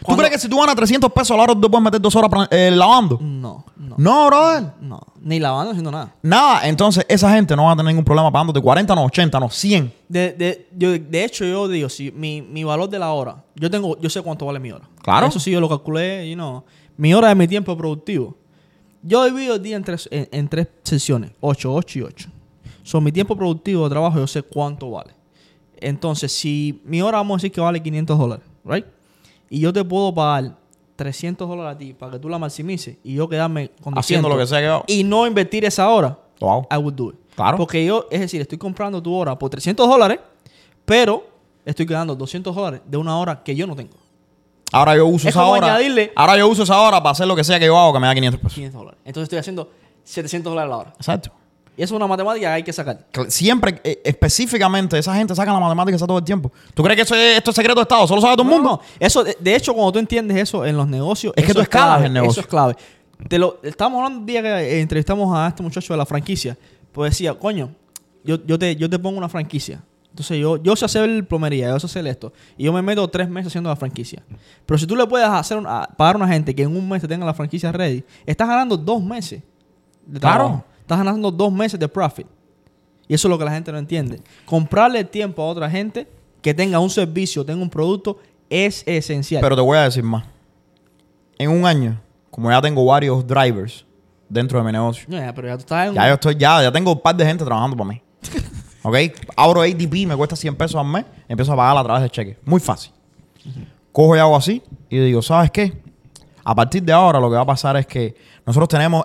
[0.07, 2.15] ¿Tú crees que si tú ganas 300 pesos a la hora tú puedes meter dos
[2.15, 3.19] horas eh, lavando?
[3.21, 4.73] No, no, No, brother.
[4.81, 5.01] no.
[5.21, 6.15] Ni lavando, haciendo nada.
[6.23, 6.69] Nada.
[6.69, 9.93] Entonces, esa gente no va a tener ningún problema pagándote 40, no, 80, no, 100.
[10.09, 13.69] De, de, yo, de hecho, yo digo, si mi, mi valor de la hora, yo
[13.71, 14.85] tengo, yo sé cuánto vale mi hora.
[15.03, 15.27] Claro.
[15.27, 16.63] Eso sí, yo lo calculé, you know.
[16.97, 18.37] Mi hora es mi tiempo productivo.
[19.03, 22.29] Yo divido el día en tres, en, en tres sesiones, 8, 8 y 8.
[22.87, 25.13] Son mi tiempo productivo de trabajo, yo sé cuánto vale.
[25.79, 28.85] Entonces, si mi hora vamos a decir que vale 500 dólares, ¿right?
[29.51, 30.57] Y yo te puedo pagar
[30.95, 34.29] 300 dólares a ti para que tú la maximices y yo quedarme con 200 Haciendo
[34.29, 36.67] lo que sea que y no invertir esa hora, Wow.
[36.71, 37.17] I would do it.
[37.35, 37.57] Claro.
[37.57, 40.21] Porque yo, es decir, estoy comprando tu hora por 300 dólares,
[40.85, 41.27] pero
[41.65, 43.97] estoy quedando 200 dólares de una hora que yo no tengo.
[44.73, 45.77] Ahora yo uso Es esa como hora.
[45.77, 47.99] añadirle- Ahora yo uso esa hora para hacer lo que sea que yo hago que
[48.01, 48.55] me da 500 pesos.
[48.55, 49.01] 500 dólares.
[49.05, 49.71] Entonces estoy haciendo
[50.05, 50.93] 700 dólares la hora.
[50.97, 51.31] Exacto.
[51.77, 53.05] Y eso es una matemática que hay que sacar.
[53.29, 56.51] Siempre, eh, específicamente, esa gente saca la matemática todo el tiempo.
[56.75, 58.07] ¿Tú crees que eso es, esto es secreto de Estado?
[58.07, 58.71] ¿Solo sabe todo el mundo?
[58.71, 61.61] No, eso, de, de hecho, cuando tú entiendes eso en los negocios, Es que tú
[61.61, 62.31] escalas clave, el negocio.
[62.33, 62.77] Eso es clave.
[63.29, 66.57] Te lo, estábamos hablando un día que eh, entrevistamos a este muchacho de la franquicia.
[66.93, 67.71] Pues decía, coño,
[68.25, 69.83] yo, yo, te, yo te pongo una franquicia.
[70.11, 72.33] Entonces yo, yo sé hacer plomería, yo sé hacer esto.
[72.57, 74.23] Y yo me meto tres meses haciendo la franquicia.
[74.65, 76.89] Pero si tú le puedes hacer un- a- pagar a una gente que en un
[76.89, 79.43] mes te tenga la franquicia ready, estás ganando dos meses.
[80.07, 80.65] De Claro.
[80.87, 82.29] Estás ganando dos meses de profit.
[83.09, 84.21] Y eso es lo que la gente no entiende.
[84.45, 86.07] Comprarle tiempo a otra gente
[86.41, 89.41] que tenga un servicio, tenga un producto, es esencial.
[89.43, 90.25] Pero te voy a decir más.
[91.39, 93.85] En un año, como ya tengo varios drivers
[94.29, 96.63] dentro de mi negocio, No, ya, pero ya tú estás en ya yo estoy, ya,
[96.63, 98.01] ya tengo un par de gente trabajando para mí.
[98.83, 98.97] ¿Ok?
[99.37, 102.39] Abro ADP, me cuesta 100 pesos al mes, empiezo a pagar a través de cheque.
[102.45, 102.93] Muy fácil.
[103.91, 105.83] Cojo y hago así y digo, ¿sabes qué?
[106.45, 108.15] A partir de ahora lo que va a pasar es que
[108.47, 109.05] nosotros tenemos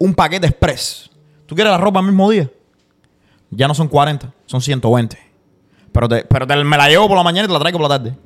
[0.00, 1.08] un paquete express.
[1.46, 2.50] ¿Tú quieres la ropa el mismo día?
[3.50, 5.16] Ya no son 40, son 120.
[5.92, 7.88] Pero, te- pero te- me la llevo por la mañana y te la traigo por
[7.88, 8.16] la tarde.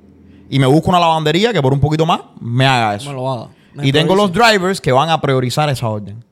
[0.49, 3.09] Y me busco una lavandería que por un poquito más me haga eso.
[3.11, 3.49] me lo haga.
[3.75, 6.25] Me Y tengo los drivers que van a priorizar esa orden.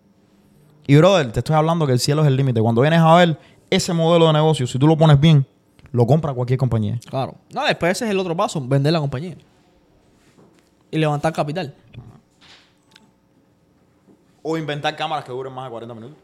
[0.87, 2.61] Y brother, te estoy hablando que el cielo es el límite.
[2.61, 3.39] Cuando vienes a ver
[3.71, 5.47] ese modelo de negocio, si tú lo pones bien,
[5.91, 6.99] lo compra cualquier compañía.
[7.09, 7.35] Claro.
[7.55, 9.37] No, después ese es el otro paso, vender la compañía.
[10.91, 11.75] Y levantar capital.
[14.43, 16.17] O inventar cámaras que duren más de 40 minutos.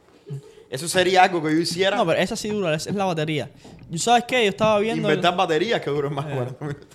[0.71, 1.97] Eso sería algo que yo hiciera.
[1.97, 3.51] No, pero esa sí dura, es, es la batería.
[3.91, 4.43] ¿Y sabes qué?
[4.45, 5.09] Yo estaba viendo...
[5.09, 6.89] el- inventar baterías que duren más de 40 minutos.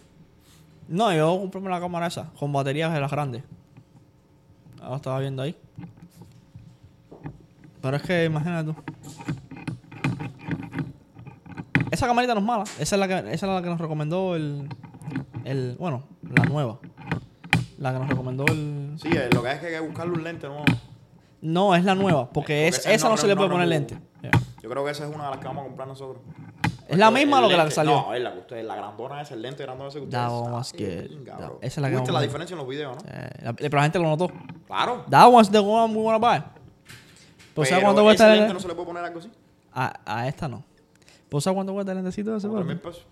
[0.88, 3.44] No, yo compré la cámara esa, con baterías de las grandes.
[4.82, 5.56] Ahora estaba viendo ahí.
[7.82, 8.76] Pero es que, imagínate tú.
[11.92, 12.64] Esa camarita no es mala.
[12.80, 14.68] Esa es la que, esa es la que nos recomendó el,
[15.46, 15.76] el...
[15.80, 16.04] Bueno,
[16.36, 16.80] la nueva.
[17.78, 18.94] La que nos recomendó el...
[19.02, 20.66] Sí, eh, lo que hay es que hay que buscarle un lente nuevo.
[21.44, 22.30] No, es la nueva.
[22.30, 24.00] Porque, Porque es, esa no se le puede poner lente.
[24.22, 24.32] Yeah.
[24.62, 26.22] Yo creo que esa es una de las que vamos a comprar nosotros.
[26.88, 27.96] Es la misma lo que la que lente- salió.
[28.02, 30.24] No, es la que ustedes, la grandona es el lente grandona ese que ustedes.
[30.24, 30.80] That one was good.
[31.10, 31.60] pinga, That- bro.
[31.62, 33.02] esa es la que ¿Tuviste vamos la diferencia en los videos, no?
[33.10, 34.32] Eh, la- pero la gente lo notó.
[34.68, 35.06] Claro.
[35.10, 36.44] That one's the one we wanna buy.
[37.54, 39.30] Pues ¿sabes cuánto cuesta lente el- no se le puede poner algo así.
[39.74, 40.64] a, a esta no.
[41.30, 42.48] ¿Pues sabes cuánto cuesta el lentecito ese?
[42.48, 42.74] 4 bro?
[42.74, 43.06] mil pesos.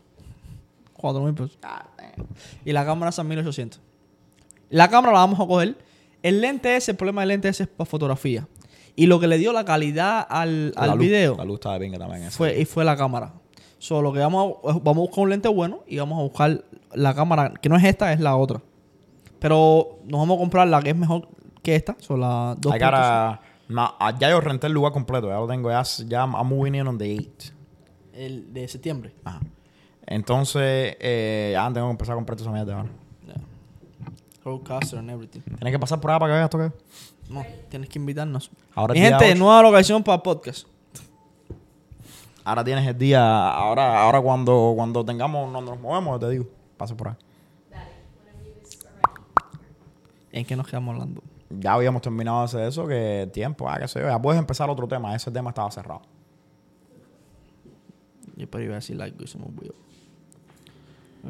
[0.94, 1.58] 4 mil pesos.
[1.64, 1.86] Ah.
[2.64, 3.80] Y la cámara son 1800.
[4.70, 5.76] La cámara la vamos a coger.
[6.24, 8.48] El lente ese, el problema del lente ese es para fotografía.
[8.96, 11.74] Y lo que le dio la calidad al, La al luz- video La luz está
[11.74, 12.30] de pinga también.
[12.32, 13.34] fue, y fue la cámara.
[13.80, 16.64] Solo que vamos a, vamos a buscar un lente bueno y vamos a buscar
[16.94, 18.62] la cámara, que no es esta, es la otra.
[19.40, 21.28] Pero nos vamos a comprar la que es mejor
[21.64, 21.96] que esta.
[22.00, 22.74] Son las dos.
[23.70, 25.30] No, ah, ya yo renté el lugar completo.
[25.30, 25.70] Ya lo tengo.
[25.72, 27.54] Ya, ya I'm moving in on the 8.
[28.14, 29.16] El de septiembre.
[29.24, 29.40] Ajá.
[30.06, 32.90] Entonces, eh, ya tengo que empezar a comprar esa mierda ahora.
[34.44, 35.42] Roadcaster and everything.
[35.42, 37.32] Tienes que pasar por allá para que veas esto que.
[37.32, 38.52] No, tienes que invitarnos.
[38.74, 40.68] Ahora Mi gente, nueva locación para podcast.
[42.44, 43.50] Ahora tienes el día.
[43.52, 47.16] Ahora, ahora cuando, cuando tengamos, cuando nos movemos, te digo, pasa por ahí.
[50.32, 51.22] ¿En qué nos quedamos hablando?
[51.50, 54.08] Ya habíamos terminado de hacer eso, que tiempo, ah, qué sé yo.
[54.08, 55.14] Ya puedes empezar otro tema.
[55.14, 56.02] Ese tema estaba cerrado.
[58.38, 59.76] Yo pero iba a decir algo y se me olvidó.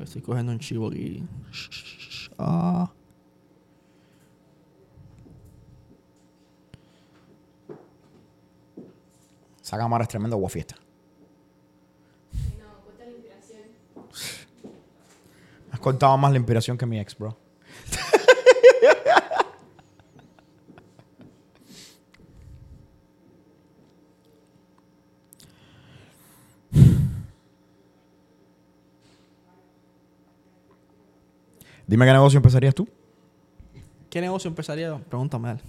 [0.02, 1.24] Estoy cogiendo un chivo aquí.
[2.38, 2.90] Ah.
[9.72, 10.76] Esa cámara es tremenda guafiesta.
[12.60, 13.62] No, cuesta la inspiración.
[15.72, 17.38] Has contado más la inspiración que mi ex, bro.
[31.88, 32.90] Dime qué negocio empezarías tú.
[34.10, 34.98] ¿Qué negocio empezaría?
[34.98, 35.60] Pregúntame.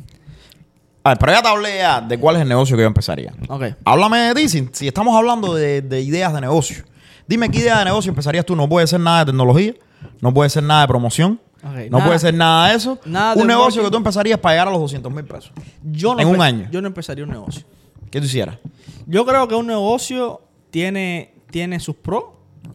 [1.04, 3.32] A ver, pero ya te hablé ya de cuál es el negocio que yo empezaría.
[3.48, 3.64] Ok.
[3.84, 6.84] Háblame de ti, si, si estamos hablando de, de ideas de negocio.
[7.26, 8.54] Dime qué idea de negocio empezarías tú.
[8.54, 9.74] No puede ser nada de tecnología,
[10.20, 12.98] no puede ser nada de promoción, no nada- puede ser nada de eso.
[13.04, 13.84] nada un de negocio marketing.
[13.84, 15.52] que tú empezarías para llegar a los 200 mil pesos.
[15.82, 16.68] Yo no En un año.
[16.70, 17.62] Yo no empezaría un negocio.
[18.10, 18.58] ¿Qué tú hicieras?
[19.06, 22.24] Yo creo que un negocio tiene, tiene sus pros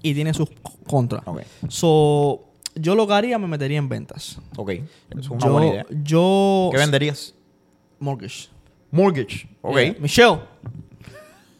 [0.01, 0.49] y tiene sus
[0.85, 1.21] contras.
[1.25, 1.41] Ok.
[1.69, 2.43] So,
[2.75, 4.39] yo lo que haría, me metería en ventas.
[4.57, 5.85] Ok, es una yo, buena idea.
[6.03, 6.69] Yo...
[6.71, 7.33] ¿Qué venderías?
[7.99, 8.49] Mortgage.
[8.91, 9.47] Mortgage.
[9.61, 9.77] Ok.
[9.99, 10.39] Michelle.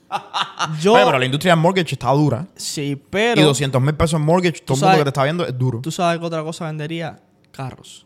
[0.81, 0.93] yo...
[0.93, 2.47] Oye, pero la industria del mortgage está dura.
[2.55, 3.41] Sí, pero...
[3.41, 5.79] y 200 mil pesos en mortgage, todo el mundo que te está viendo es duro.
[5.81, 7.19] ¿Tú sabes qué otra cosa vendería?
[7.51, 8.05] Carros.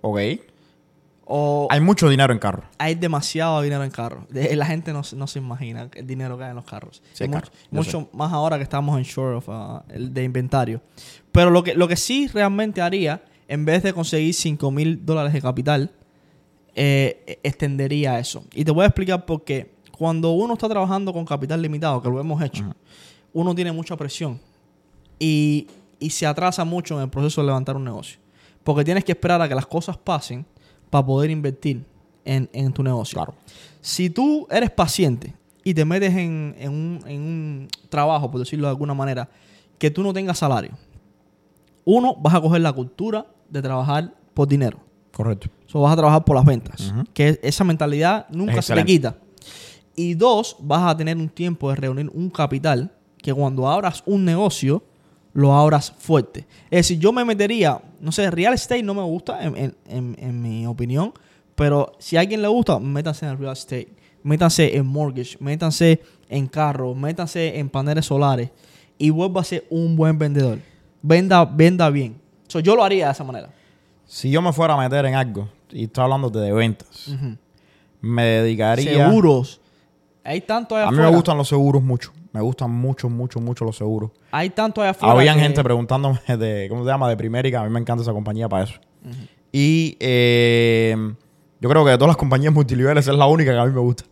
[0.00, 0.18] Ok.
[1.26, 2.64] O Hay mucho dinero en carro.
[2.76, 4.24] hay demasiado dinero en carros.
[4.28, 7.02] De- La gente no, se- no se imagina el dinero que hay en los carros.
[7.14, 10.82] Sí, mucho mucho más ahora que estamos en short of, uh, el de inventario.
[11.32, 15.32] Pero lo que, lo que sí realmente haría, en vez de conseguir 5 mil dólares
[15.32, 15.92] de capital,
[16.74, 18.44] eh, extendería eso.
[18.54, 19.74] Y te voy a explicar por qué.
[19.96, 22.64] Cuando uno está trabajando con capital limitado, que lo hemos hecho,
[23.32, 24.40] uno tiene mucha presión
[25.18, 25.68] y,
[26.00, 28.18] y se atrasa mucho en el proceso de levantar un negocio.
[28.64, 30.44] Porque tienes que esperar a que las cosas pasen
[30.90, 31.84] para poder invertir
[32.24, 33.16] en, en tu negocio.
[33.16, 33.34] Claro.
[33.80, 38.66] Si tú eres paciente y te metes en, en un, en un trabajo, por decirlo
[38.66, 39.28] de alguna manera,
[39.78, 40.72] que tú no tengas salario,
[41.84, 44.78] uno, vas a coger la cultura de trabajar por dinero.
[45.14, 45.48] Correcto.
[45.66, 46.92] So, vas a trabajar por las ventas.
[47.12, 48.92] Que esa mentalidad nunca Es se le excelente.
[49.10, 49.16] quita.
[49.96, 54.24] Y dos, vas a tener un tiempo de reunir un capital que cuando abras un
[54.24, 54.82] negocio,
[55.32, 56.46] lo abras fuerte.
[56.70, 60.16] Es decir, yo me metería, no sé, real estate no me gusta, en, en- en-
[60.18, 61.12] en mi opinión,
[61.54, 63.88] pero si a alguien le gusta, métanse en el real estate,
[64.22, 68.50] métanse en mortgage, métanse en carro, métanse en paneles solares
[68.98, 70.58] y vuelva a ser un buen vendedor.
[71.02, 72.16] Venda, venda bien.
[72.48, 73.50] So, yo lo haría de esa manera.
[74.14, 77.10] Si yo me fuera a meter en algo, y estoy hablando de ventas,
[78.00, 79.08] me dedicaría...
[79.08, 79.60] Seguros.
[80.22, 81.10] Hay tanto allá A mí afuera.
[81.10, 82.12] me gustan los seguros mucho.
[82.32, 84.12] Me gustan mucho, mucho, mucho los seguros.
[84.30, 85.12] Hay tanto allá afuera.
[85.14, 87.08] Habían que- gente preguntándome de, ¿cómo se llama?
[87.08, 87.60] De Primérica.
[87.60, 88.74] A mí me encanta esa compañía para eso.
[89.50, 90.94] Y eh,
[91.60, 93.80] yo creo que de todas las compañías multiniveles es la única que a mí me
[93.80, 94.04] gusta.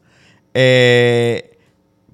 [0.53, 1.59] Eh,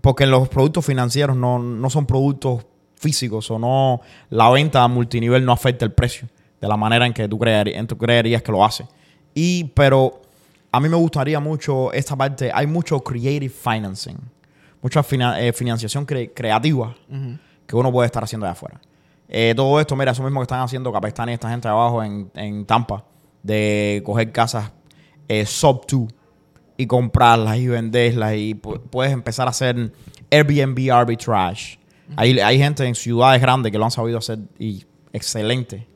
[0.02, 2.66] porque los productos financieros no, no son productos
[2.96, 6.28] físicos o no, la venta a multinivel no afecta el precio
[6.60, 8.86] de la manera en que tú, creerí- en tú creerías que lo hace.
[9.34, 10.22] Y, pero
[10.72, 14.16] a mí me gustaría mucho esta parte, hay mucho creative financing,
[14.82, 16.94] mucha fina- eh, financiación cre- creativa
[17.66, 18.80] que uno puede estar haciendo de afuera.
[19.28, 22.30] Eh, todo esto, mira, eso mismo que están haciendo Capestán y esta gente abajo en,
[22.34, 23.04] en Tampa,
[23.42, 24.72] de coger casas
[25.28, 26.08] eh, sub 2
[26.78, 29.92] y comprarlas y venderlas y pu- puedes empezar a hacer
[30.30, 31.78] Airbnb arbitrage.
[32.16, 35.86] Hay, hay gente en ciudades grandes que lo han sabido hacer y excelente.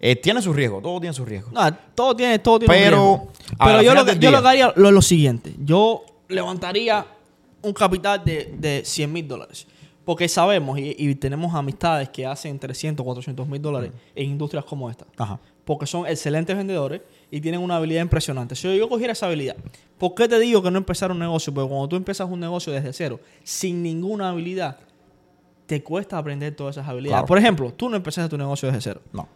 [0.00, 1.50] Eh, tiene su riesgo, todo tiene su riesgo.
[1.52, 3.32] No, todo tiene, todo tiene Pero, riesgo.
[3.58, 5.54] a ver, Pero yo, lo que, yo lo que haría lo, lo siguiente.
[5.58, 7.04] Yo levantaría
[7.62, 9.66] un capital de, de 100 mil dólares.
[10.04, 14.88] Porque sabemos y, y tenemos amistades que hacen 300, 400 mil dólares en industrias como
[14.88, 15.06] esta.
[15.18, 15.38] Ajá.
[15.66, 18.54] Porque son excelentes vendedores y tienen una habilidad impresionante.
[18.56, 19.56] Si yo cogiera esa habilidad,
[19.98, 21.52] ¿por qué te digo que no empezar un negocio?
[21.52, 24.78] Porque cuando tú empiezas un negocio desde cero, sin ninguna habilidad,
[25.66, 27.16] te cuesta aprender todas esas habilidades.
[27.16, 27.26] Claro.
[27.26, 29.02] Por ejemplo, tú no empezaste tu negocio desde cero.
[29.12, 29.28] No,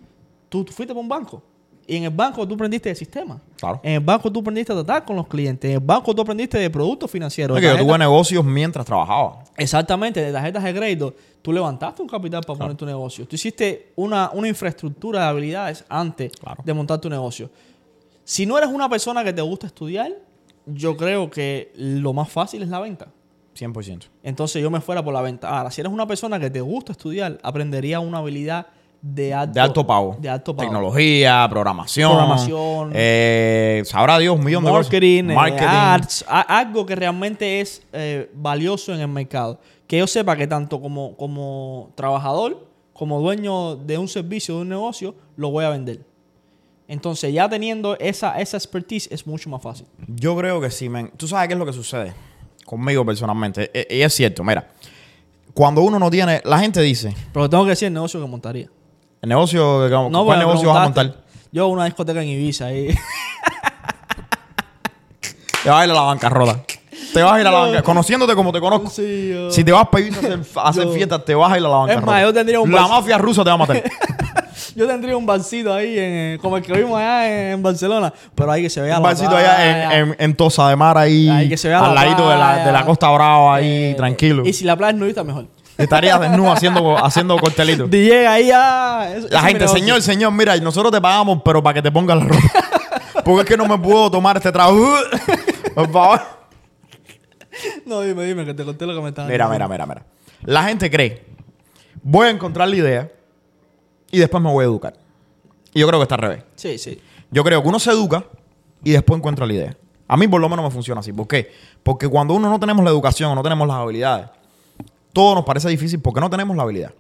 [0.53, 1.42] Tú, tú fuiste para un banco.
[1.86, 3.40] Y en el banco tú aprendiste de sistema.
[3.57, 3.80] claro.
[3.82, 5.68] En el banco tú aprendiste a tratar con los clientes.
[5.68, 7.57] En el banco tú aprendiste de productos financieros.
[7.57, 9.42] Es que yo tuve negocios mientras trabajaba.
[9.57, 11.14] Exactamente, de tarjetas de crédito.
[11.40, 13.26] Tú levantaste un capital para poner tu negocio.
[13.26, 16.62] Tú hiciste una, una infraestructura de habilidades antes Claro.
[16.64, 17.50] de montar tu negocio.
[18.24, 20.12] Si no eres una persona que te gusta estudiar,
[20.66, 23.09] yo creo que lo más fácil es la venta.
[23.59, 24.05] 100%.
[24.22, 25.48] Entonces yo me fuera por la venta.
[25.48, 28.66] Ahora, si eres una persona que te gusta estudiar, aprendería una habilidad
[29.03, 30.16] de alto, De alto pago.
[30.20, 30.68] De alto pago.
[30.68, 32.11] Tecnología, programación.
[32.12, 32.92] Programación.
[32.94, 35.32] Eh, sabrá Dios, un millón de marketing, cosas.
[35.32, 35.66] eh, Marketing.
[35.68, 39.59] arts, algo que realmente es eh, valioso en el mercado.
[39.88, 44.68] Que yo sepa que tanto como, como trabajador, como dueño de un servicio, de un
[44.68, 46.00] negocio, lo voy a vender.
[46.88, 49.86] Entonces, ya teniendo esa, esa expertise, es mucho más fácil.
[50.07, 51.11] Yo creo que sí, men.
[51.16, 52.12] Tú sabes qué es lo que sucede
[52.64, 53.70] conmigo personalmente.
[53.74, 54.68] E- Y es cierto, mira.
[55.55, 56.40] Cuando uno no tiene...
[56.44, 58.68] La gente dice, Pero tengo que decir el negocio que montaría.
[59.23, 59.89] El negocio...
[59.89, 61.14] ¿Cuál No, me negocio vas a montar?
[61.53, 62.89] Yo una discoteca en Ibiza ahí.
[65.62, 66.59] Te vas a ir a la bancarrota.
[67.14, 67.83] Te vas a ir a la bancarrota.
[67.85, 68.91] Conociéndote como te conozco.
[68.91, 71.53] Sí, yo- Si te vas para Ibiza a hacer, a hacer Yo- fiestas, te vas
[71.53, 72.07] a ir a la bancarrota.
[72.07, 73.83] más, yo tendría un La mafia rusa te va a matar.
[74.75, 78.51] Yo tendría un barcito ahí, en, eh, como el que vimos allá en, Barcelona, pero
[78.53, 81.29] ahí que se vea Un la barcito allá en, en, en Tosa de Mar ahí.
[81.29, 82.64] Ahí que se vea al la ladito de la, playa.
[82.66, 84.47] de la Costa Brava ahí, Eh, tranquilo.
[84.47, 85.45] Y si la playa es nudista, mejor.
[85.79, 87.91] Estarías desnudo haciendo, haciendo cortelitos.
[87.91, 89.11] DJ ahí ya.
[89.14, 92.18] eso- eso La gente, señor, señor, mira, nosotros te pagamos, pero para que te pongas
[92.18, 92.43] la ropa.
[93.25, 94.95] Porque es que no me puedo tomar este trabajo.
[95.75, 96.20] Por favor.
[97.87, 100.05] No, dime, dime, que te conté lo que me estaba Mira, mira, mira, mira.
[100.45, 101.25] La gente cree,
[102.03, 103.12] voy a encontrar la idea
[104.11, 104.95] y después me voy a educar.
[105.73, 106.43] Y yo creo que está al revés.
[106.57, 107.01] Sí, sí.
[107.31, 108.25] Yo creo que uno se educa
[108.83, 109.77] y después encuentra la idea.
[110.09, 111.12] A mí por lo menos me funciona así.
[111.12, 111.53] ¿Por qué?
[111.83, 114.27] Porque cuando uno no tenemos la educación o no tenemos las habilidades,
[115.12, 116.92] todo nos parece difícil porque no tenemos la habilidad.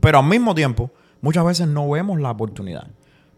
[0.00, 2.86] Pero al mismo tiempo, muchas veces no vemos la oportunidad.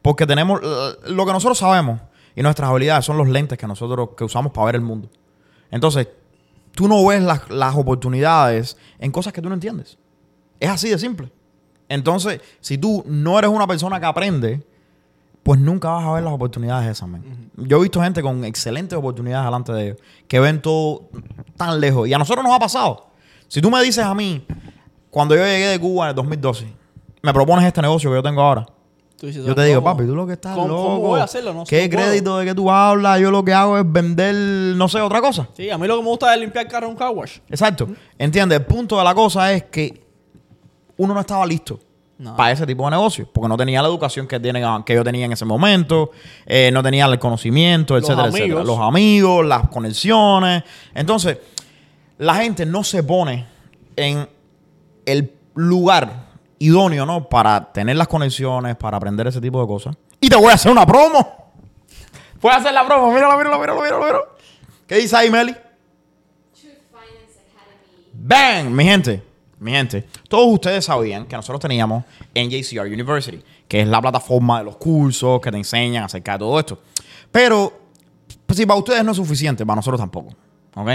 [0.03, 2.01] Porque tenemos eh, lo que nosotros sabemos
[2.35, 5.09] y nuestras habilidades son los lentes que nosotros que usamos para ver el mundo.
[5.71, 6.09] Entonces,
[6.73, 9.99] tú no ves las, las oportunidades en cosas que tú no entiendes.
[10.59, 11.31] Es así de simple.
[11.89, 14.63] Entonces, si tú no eres una persona que aprende,
[15.43, 17.09] pues nunca vas a ver las oportunidades esas.
[17.57, 21.09] Yo he visto gente con excelentes oportunidades delante de ellos, que ven todo
[21.57, 22.07] tan lejos.
[22.09, 23.10] Y a nosotros nos ha pasado.
[23.51, 24.45] Si tú me dices a mí,
[25.11, 26.67] cuando yo llegué de Cuba en el 2012,
[27.23, 28.65] me propones este negocio que yo tengo ahora,
[29.19, 30.83] Tú dices, yo te digo, papi, tú lo que estás ¿Cómo- loco.
[30.85, 31.53] cómo voy a hacerlo?
[31.53, 32.07] No sé, ¿Qué puedo.
[32.07, 33.21] crédito de que tú hablas?
[33.21, 34.35] Yo lo que hago es vender,
[34.77, 35.49] no sé, otra cosa.
[35.55, 37.39] Sí, a mí lo que me gusta es limpiar carro en un car wash.
[37.51, 37.89] Exacto.
[38.17, 38.61] ¿Entiendes?
[38.61, 40.07] El punto de la cosa es que
[40.97, 41.81] uno no estaba listo
[42.19, 42.35] No.
[42.37, 45.27] para ese tipo de negocio, porque no tenía la educación que, tienen, que yo tenía
[45.27, 46.13] en ese momento,
[46.47, 48.65] eh, no tenía el conocimiento, Los etcétera, etcétera.
[48.65, 50.63] Los amigos, las conexiones.
[50.95, 51.37] Entonces,
[52.21, 53.47] la gente no se pone
[53.97, 54.29] en
[55.07, 56.27] el lugar
[56.59, 57.27] idóneo, ¿no?
[57.31, 59.97] Para tener las conexiones, para aprender ese tipo de cosas.
[60.21, 61.53] Y te voy a hacer una promo.
[62.39, 63.11] Puedes hacer la promo.
[63.11, 64.37] Míralo, míralo, míralo, míralo, míralo.
[64.87, 65.57] ¿Qué dice ahí, Meli?
[68.13, 68.67] ¡Bang!
[68.69, 69.23] Mi gente,
[69.59, 72.05] mi gente, todos ustedes sabían que nosotros teníamos
[72.35, 76.61] NJCR University, que es la plataforma de los cursos que te enseñan acerca de todo
[76.61, 76.83] esto.
[77.33, 77.73] Pero,
[78.45, 80.37] pues, si para ustedes no es suficiente, para nosotros tampoco.
[80.75, 80.89] ¿Ok?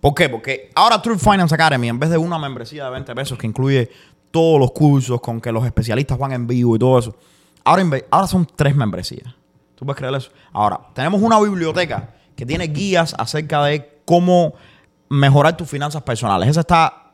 [0.00, 0.28] ¿Por qué?
[0.28, 3.90] Porque ahora Truth Finance Academy, en vez de una membresía de 20 pesos que incluye
[4.30, 7.16] todos los cursos con que los especialistas van en vivo y todo eso,
[7.64, 9.34] ahora, ahora son tres membresías.
[9.74, 10.30] ¿Tú puedes creer eso?
[10.52, 14.54] Ahora, tenemos una biblioteca que tiene guías acerca de cómo
[15.08, 16.48] mejorar tus finanzas personales.
[16.48, 17.12] Esa está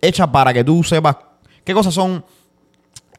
[0.00, 1.16] hecha para que tú sepas
[1.64, 2.24] qué cosas son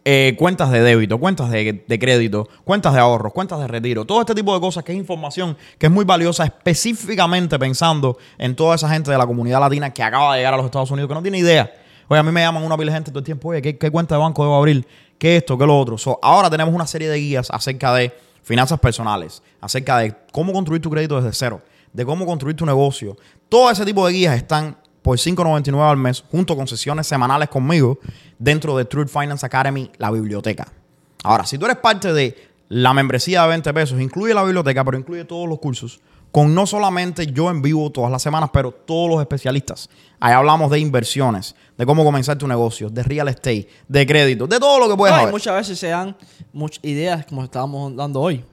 [0.07, 4.21] eh, cuentas de débito, cuentas de, de crédito, cuentas de ahorros, cuentas de retiro, todo
[4.21, 8.75] este tipo de cosas que es información que es muy valiosa específicamente pensando en toda
[8.75, 11.15] esa gente de la comunidad latina que acaba de llegar a los Estados Unidos que
[11.15, 11.73] no tiene idea.
[12.07, 14.13] Oye, a mí me llaman una pila gente todo el tiempo, oye, ¿qué, qué cuenta
[14.13, 14.87] de banco debo abrir?
[15.17, 15.57] ¿Qué esto?
[15.57, 15.97] ¿Qué lo otro?
[15.97, 20.83] So, ahora tenemos una serie de guías acerca de finanzas personales, acerca de cómo construir
[20.83, 23.17] tu crédito desde cero, de cómo construir tu negocio.
[23.49, 27.99] Todo ese tipo de guías están por $5.99 al mes, junto con sesiones semanales conmigo,
[28.39, 30.67] dentro de Truth Finance Academy, la biblioteca.
[31.23, 32.35] Ahora, si tú eres parte de
[32.69, 36.01] la membresía de 20 pesos, incluye la biblioteca, pero incluye todos los cursos,
[36.31, 39.91] con no solamente yo en vivo todas las semanas, pero todos los especialistas.
[40.19, 44.59] Ahí hablamos de inversiones, de cómo comenzar tu negocio, de real estate, de crédito, de
[44.59, 45.33] todo lo que puedes No, y haber.
[45.35, 46.17] muchas veces se dan
[46.51, 48.43] muchas ideas como estábamos dando hoy.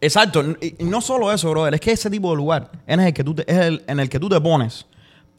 [0.00, 0.54] Exacto.
[0.60, 1.74] Y, no solo eso, brother.
[1.74, 4.08] Es que ese tipo de lugar es el que tú te, es el, en el
[4.08, 4.86] que tú te pones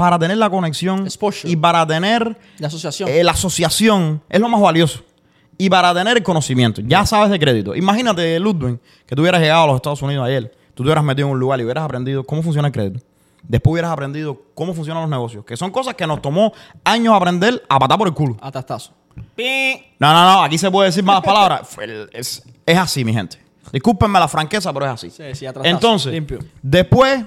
[0.02, 1.50] para tener la conexión Exposure.
[1.52, 3.08] y para tener La asociación.
[3.10, 4.22] eh, la asociación.
[4.30, 5.04] Es lo más valioso.
[5.58, 6.82] Y para tener el conocimiento.
[6.84, 7.76] Ya sabes de crédito.
[7.76, 10.52] Imagínate, Ludwig, que tú hubieras llegado a los Estados Unidos ayer.
[10.74, 13.00] Tú te hubieras metido en un lugar y hubieras aprendido cómo funciona el crédito.
[13.44, 15.46] Después hubieras aprendido cómo funcionan los negocios.
[15.46, 16.52] Que son cosas que nos tomó
[16.84, 18.38] años aprender a patar por el culo.
[18.42, 18.54] a.
[20.00, 20.44] No, no, no.
[20.44, 21.70] Aquí se puede decir malas palabras.
[22.14, 23.38] Es, es así, mi gente.
[23.72, 25.10] Discúlpenme la franqueza, pero es así.
[25.12, 25.70] Sí, sí, atrasazo.
[25.76, 26.40] Entonces, Limpio.
[26.62, 27.24] después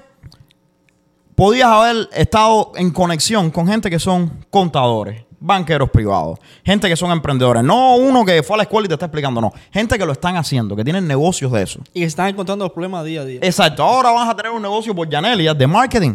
[1.35, 7.11] podías haber estado en conexión con gente que son contadores, banqueros privados, gente que son
[7.11, 7.63] emprendedores.
[7.63, 9.53] No uno que fue a la escuela y te está explicando, no.
[9.73, 11.81] Gente que lo están haciendo, que tienen negocios de eso.
[11.93, 13.41] Y están encontrando los problemas día a día.
[13.43, 13.83] Exacto.
[13.83, 16.15] Ahora vas a tener un negocio por Yanelia de marketing.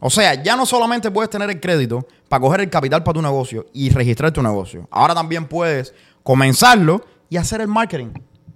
[0.00, 3.22] O sea, ya no solamente puedes tener el crédito para coger el capital para tu
[3.22, 4.86] negocio y registrar tu negocio.
[4.90, 8.08] Ahora también puedes comenzarlo y hacer el marketing.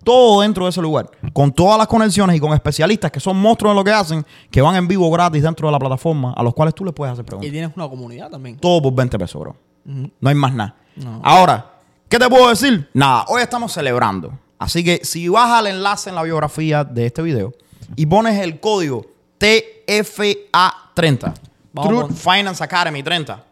[0.08, 1.10] Todo dentro de ese lugar.
[1.34, 4.62] Con todas las conexiones y con especialistas que son monstruos en lo que hacen, que
[4.62, 7.24] van en vivo gratis dentro de la plataforma, a los cuales tú le puedes hacer
[7.24, 7.52] Y preguntas.
[7.52, 8.56] tienes una comunidad también.
[8.56, 9.54] Todo por 20 pesos, bro.
[9.84, 10.76] No hay más nada.
[10.96, 11.20] No.
[11.22, 11.72] Ahora,
[12.08, 12.88] ¿qué te puedo decir?
[12.94, 14.32] Nada, hoy estamos celebrando.
[14.58, 17.52] Así que si vas al enlace en la biografía de este video
[17.94, 19.04] y pones el código
[19.38, 21.34] TFA30,
[21.72, 23.44] Vamos Truth Finance Academy 30,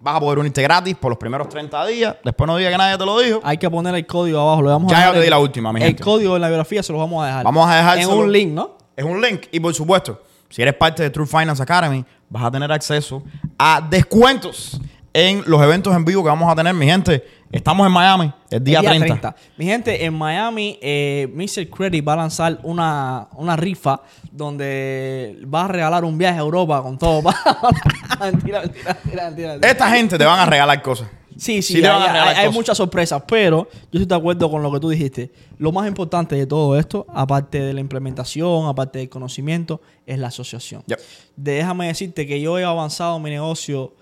[0.00, 2.16] vas a poder unirte gratis por los primeros 30 días.
[2.24, 3.40] Después no diga que nadie te lo dijo.
[3.42, 4.62] Hay que poner el código abajo.
[4.62, 6.02] Lo vamos Ya a yo te di la última, mi El gente.
[6.02, 7.44] código en la biografía se lo vamos a dejar.
[7.44, 8.76] Vamos a dejar En un link, ¿no?
[8.96, 9.42] Es un link.
[9.52, 13.22] Y por supuesto, si eres parte de True Finance Academy, vas a tener acceso
[13.58, 14.80] a descuentos
[15.12, 17.24] en los eventos en vivo que vamos a tener, mi gente.
[17.52, 19.36] Estamos en Miami, el día, El 30.
[19.56, 21.68] Mi gente, en Miami, eh, Mr.
[21.70, 26.82] Credit va a lanzar una, una rifa donde va a regalar un viaje a Europa
[26.82, 27.22] con todo.
[28.20, 29.70] mentira, mentira, mentira, mentira, mentira.
[29.70, 31.08] Esta gente te van a regalar cosas.
[31.38, 31.86] Sí, sí, Sí hay,
[32.18, 35.30] hay- hay muchas sorpresas, pero yo estoy de acuerdo con lo que tú dijiste.
[35.58, 40.28] Lo más importante de todo esto, aparte de la implementación, aparte del conocimiento, es la
[40.28, 40.82] asociación.
[40.86, 40.98] Yep.
[41.36, 43.92] Déjame decirte que yo he avanzado mi negocio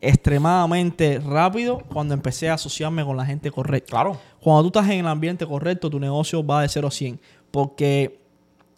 [0.00, 3.90] extremadamente rápido cuando empecé a asociarme con la gente correcta.
[3.90, 4.18] Claro.
[4.40, 7.20] Cuando tú estás en el ambiente correcto, tu negocio va de 0 a 100.
[7.50, 8.20] Porque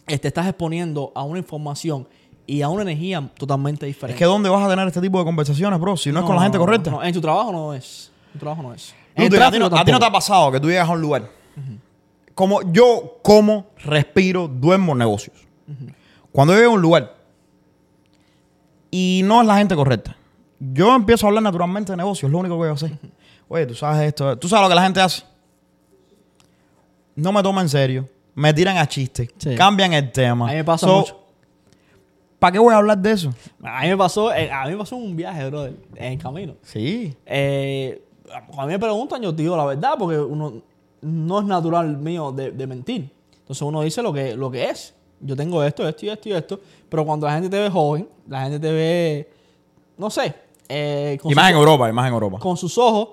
[0.07, 2.09] te estás exponiendo a una información
[2.47, 4.19] y a una energía totalmente Es diferente.
[4.19, 5.97] que ¿dónde vas a tener este tipo de conversaciones, bro?
[5.97, 6.91] Si no, es con la gente correcta.
[6.91, 8.11] no, en tu trabajo no es.
[8.27, 8.95] En tu trabajo no es.
[9.15, 11.01] En a, ti no, a ti no te ha pasado que tú llegas a un
[11.01, 11.29] lugar.
[12.35, 15.37] Como yo como, respiro, duermo negocios.
[16.33, 17.15] Cuando yo llego a un lugar
[18.91, 20.17] y no es la gente correcta,
[20.73, 22.93] yo empiezo a hablar naturalmente de negocios, es lo único que yo sé.
[23.49, 25.23] Oye, tú sabes esto, tú sabes lo que la gente hace.
[27.15, 29.55] No me toman en serio, me tiran a chistes, Sí.
[29.55, 30.47] cambian el tema.
[30.47, 31.19] A mí me pasa So, mucho.
[32.39, 33.33] ¿Para qué voy a hablar de eso?
[33.63, 36.55] A mí me pasó, eh, a mí me pasó un viaje, brother, en camino.
[36.63, 37.15] Sí.
[37.27, 38.03] Eh,
[38.47, 40.55] cuando a mí me preguntan, yo digo la verdad, porque uno
[41.03, 43.11] no es natural mío de, de mentir.
[43.41, 44.95] Entonces uno dice lo que, lo que es.
[45.21, 46.61] Yo tengo esto, esto y esto y esto.
[46.89, 49.31] Pero cuando la gente te ve joven, la gente te ve,
[49.99, 50.35] no sé,
[50.73, 52.39] eh, Y más en Europa, y más en Europa.
[52.39, 53.09] con sus ojos,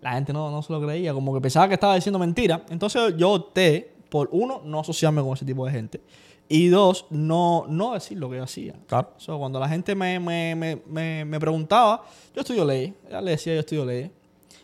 [0.00, 1.12] la gente no, no se lo creía.
[1.14, 2.64] Como que pensaba que estaba diciendo mentira.
[2.70, 6.00] Entonces yo opté por, uno, no asociarme con ese tipo de gente.
[6.48, 8.74] Y dos, no, no decir lo que yo hacía.
[8.86, 9.08] Claro.
[9.16, 10.54] So, cuando la gente me, me,
[10.86, 12.04] me, me, preguntaba,
[12.34, 12.92] yo estudio ley.
[13.10, 14.10] Ya le decía, yo estudio ley.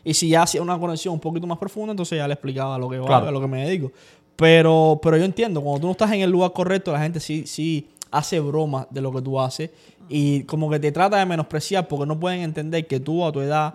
[0.04, 2.88] Y si ya hacía una conexión un poquito más profunda, entonces ya le explicaba lo
[2.88, 3.26] que yo Claro.
[3.26, 3.90] hago, a lo que me dedico.
[4.36, 7.46] Pero, pero yo entiendo, cuando tú no estás en el lugar correcto, la gente sí,
[7.46, 9.70] sí hace broma de lo que tú haces
[10.08, 13.40] y como que te trata de menospreciar porque no pueden entender que tú a tu
[13.40, 13.74] edad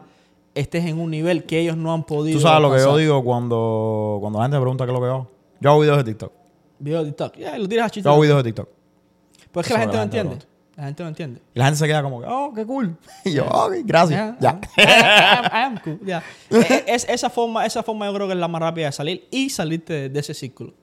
[0.54, 2.38] estés en un nivel que ellos no han podido.
[2.38, 5.02] Tú sabes lo que yo digo cuando, cuando la gente me pregunta qué es lo
[5.02, 5.32] que hago.
[5.60, 6.32] Yo hago videos de TikTok.
[6.80, 7.38] Video de TikTok.
[7.38, 8.08] Ya, lo tiras a chiste.
[8.08, 8.70] Yo hago videos de TikTok.
[9.52, 10.46] Pues es que la gente no la gente entiende.
[10.76, 11.42] La gente no entiende.
[11.54, 12.98] Y la gente se queda como, que, oh, qué cool.
[13.24, 14.36] Y yo, ok, gracias.
[14.42, 14.60] Ya.
[14.78, 16.22] I am- I am cool, ya.
[16.88, 19.50] Es, esa, forma, esa forma yo creo que es la más rápida de salir y
[19.50, 20.74] salirte de, de ese círculo.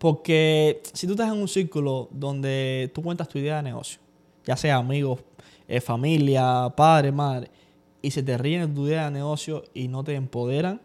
[0.00, 4.00] Porque si tú estás en un círculo donde tú cuentas tu idea de negocio,
[4.46, 5.20] ya sea amigos,
[5.68, 7.50] eh, familia, padre, madre,
[8.00, 10.80] y se te ríen de tu idea de negocio y no te empoderan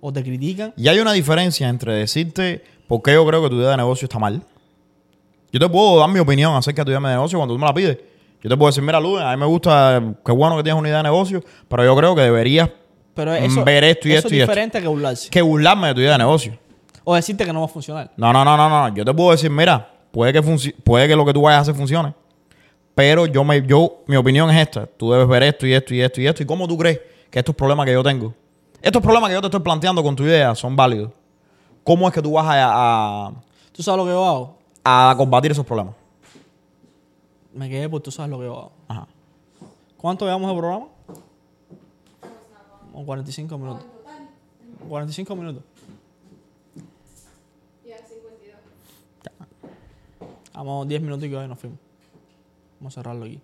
[0.00, 3.56] o te critican, Y hay una diferencia entre decirte por qué yo creo que tu
[3.56, 4.40] idea de negocio está mal.
[5.52, 7.66] Yo te puedo dar mi opinión acerca de tu idea de negocio cuando tú me
[7.66, 7.98] la pides.
[8.42, 10.88] Yo te puedo decir, mira, Luz, a mí me gusta, qué bueno que tienes una
[10.88, 12.70] idea de negocio, pero yo creo que deberías
[13.14, 14.52] pero eso, ver esto y eso esto es y esto.
[14.52, 15.28] diferente que burlarse.
[15.28, 16.63] que burlarme de tu idea de negocio.
[17.04, 18.10] O decirte que no va a funcionar.
[18.16, 18.94] No, no, no, no, no.
[18.94, 20.42] Yo te puedo decir, mira, puede que,
[20.82, 22.14] puede que lo que tú vayas a hacer funcione.
[22.94, 24.86] Pero yo me, yo, mi opinión es esta.
[24.86, 26.42] Tú debes ver esto y esto y esto y esto.
[26.42, 27.00] ¿Y cómo tú crees
[27.30, 28.32] que estos problemas que yo tengo,
[28.80, 31.10] estos problemas que yo te estoy planteando con tu idea son válidos?
[31.82, 33.32] ¿Cómo es que tú vas a, a,
[33.72, 34.58] ¿Tú sabes lo que yo hago?
[34.84, 35.94] a combatir esos problemas?
[37.52, 38.72] Me quedé por tú sabes lo que yo hago.
[38.88, 39.06] Ajá.
[39.96, 40.86] ¿Cuánto llevamos de programa?
[42.92, 43.84] Como 45 minutos.
[44.88, 45.62] 45 minutos.
[47.86, 48.58] Ya, 52.
[50.54, 51.78] Vamos 10 minutos y que hoy nos fuimos.
[52.78, 53.40] Vamos a cerrarlo aquí.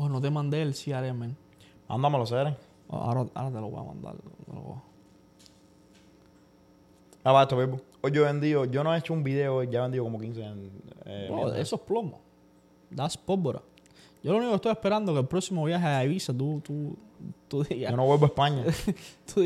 [0.00, 1.34] Oh, no te mandé el CRM.
[1.88, 2.24] Mándamelo.
[2.88, 4.14] Oh, Ahora, ahora te lo voy a mandar.
[7.22, 7.80] Te lo voy a- Ah, va, esto, Bebo.
[8.00, 10.42] Hoy yo he vendido, yo no he hecho un video, ya he vendido como 15
[10.44, 10.70] en,
[11.04, 12.20] eh, Bro, eso es plomo.
[12.90, 13.60] Das pólvora.
[14.22, 16.96] Yo lo único que estoy esperando es que el próximo viaje a Ibiza tú, tú,
[17.48, 17.90] tú digas.
[17.90, 18.64] Yo no vuelvo a España.
[19.34, 19.42] tú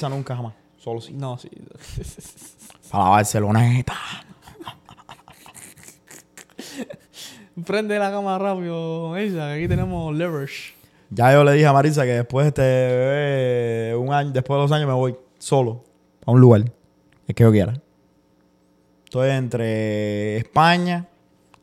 [0.00, 0.54] Con nunca jamás.
[0.78, 1.12] Solo sí.
[1.14, 1.48] No, sí.
[2.90, 3.94] Para la Barceloneta.
[7.64, 10.74] Prende la cámara rápido, Isa, que aquí tenemos leverage.
[11.10, 14.60] Ya yo le dije a Marisa que después de este bebé, un año, después de
[14.62, 15.82] dos años me voy solo
[16.26, 16.64] a un lugar.
[17.26, 17.74] El que yo quiera.
[19.04, 21.06] Estoy entre España,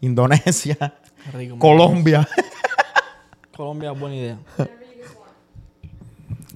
[0.02, 0.96] Indonesia,
[1.34, 1.58] rico.
[1.60, 2.28] Colombia.
[3.56, 4.38] Colombia, buena idea.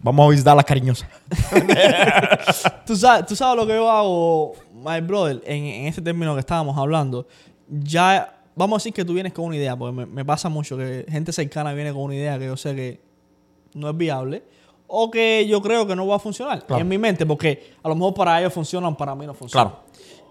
[0.01, 1.10] Vamos a visitar las cariñosas.
[2.86, 6.39] ¿Tú sabes, tú sabes lo que yo hago, my brother, en, en ese término que
[6.39, 7.28] estábamos hablando.
[7.70, 10.78] Ya, vamos a decir que tú vienes con una idea, porque me, me pasa mucho
[10.78, 13.01] que gente cercana viene con una idea que yo sé que
[13.74, 14.43] no es viable
[14.88, 16.81] o que yo creo que no va a funcionar Claro.
[16.81, 19.67] en mi mente, porque a lo mejor para ellos funcionan, para mí no funcionan.
[19.69, 19.88] Claro.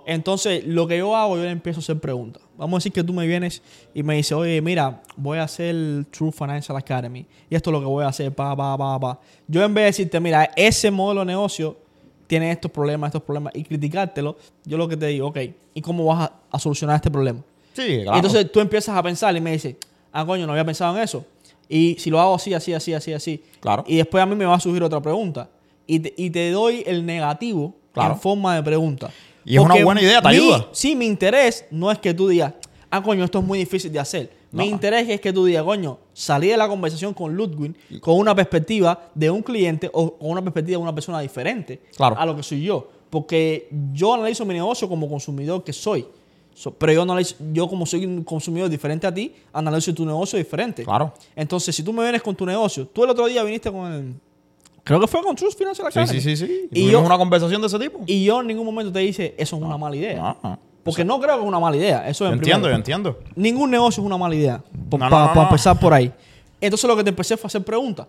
[0.08, 2.40] Entonces, lo que yo hago, yo le empiezo a hacer preguntas.
[2.56, 3.60] Vamos a decir que tú me vienes
[3.92, 5.74] y me dices, oye, mira, voy a hacer
[6.10, 7.26] True Financial Academy.
[7.50, 9.18] Y esto es lo que voy a hacer, pa, pa, pa, pa.
[9.48, 11.76] Yo en vez de decirte, mira, ese modelo de negocio
[12.28, 15.38] tiene estos problemas, estos problemas, y criticártelo, yo lo que te digo, ok,
[15.74, 17.40] ¿y cómo vas a, a solucionar este problema?
[17.72, 18.16] Sí, Y claro.
[18.18, 19.74] entonces tú empiezas a pensar y me dices,
[20.12, 21.24] ah, coño, no había pensado en eso.
[21.68, 23.42] Y si lo hago así, así, así, así, así.
[23.60, 23.84] Claro.
[23.86, 25.48] Y después a mí me va a surgir otra pregunta.
[25.86, 28.14] Y te, y te doy el negativo Claro.
[28.14, 29.10] en forma de pregunta.
[29.44, 30.68] Y es una buena idea, te mi- ayuda.
[30.72, 32.52] Sí, mi interés no es que tú digas,
[32.90, 34.30] ah, coño, esto es muy difícil de hacer.
[34.52, 38.34] Mi interés es que tú digas, coño, salí de la conversación con Ludwig con una
[38.34, 42.18] perspectiva de un cliente o con una perspectiva de una persona diferente Claro.
[42.18, 42.88] a lo que soy yo.
[43.10, 46.06] Porque yo analizo mi negocio como consumidor que soy.
[46.58, 50.38] So- pero yo analizo, yo como soy un consumidor diferente a ti, analizo tu negocio
[50.38, 50.84] diferente.
[50.84, 51.12] Claro.
[51.34, 54.14] Entonces, si tú me vienes con tu negocio, tú el otro día viniste con el...
[54.82, 56.20] Creo que fue con Trust Financial Sí, Academy.
[56.20, 56.68] sí, sí, sí.
[56.72, 58.00] Y Y yo, una conversación de ese tipo.
[58.06, 60.16] y yo en ningún momento te dice, eso es una mala idea.
[60.16, 60.58] No, no.
[60.82, 62.08] Porque no creo que es una mala idea.
[62.08, 63.18] Eso Yo es entiendo, yo entiendo.
[63.34, 64.62] Ningún negocio es una mala idea.
[64.88, 65.42] Para no, no.
[65.42, 66.10] empezar por ahí.
[66.60, 68.06] Entonces lo que te empecé fue a hacer preguntas.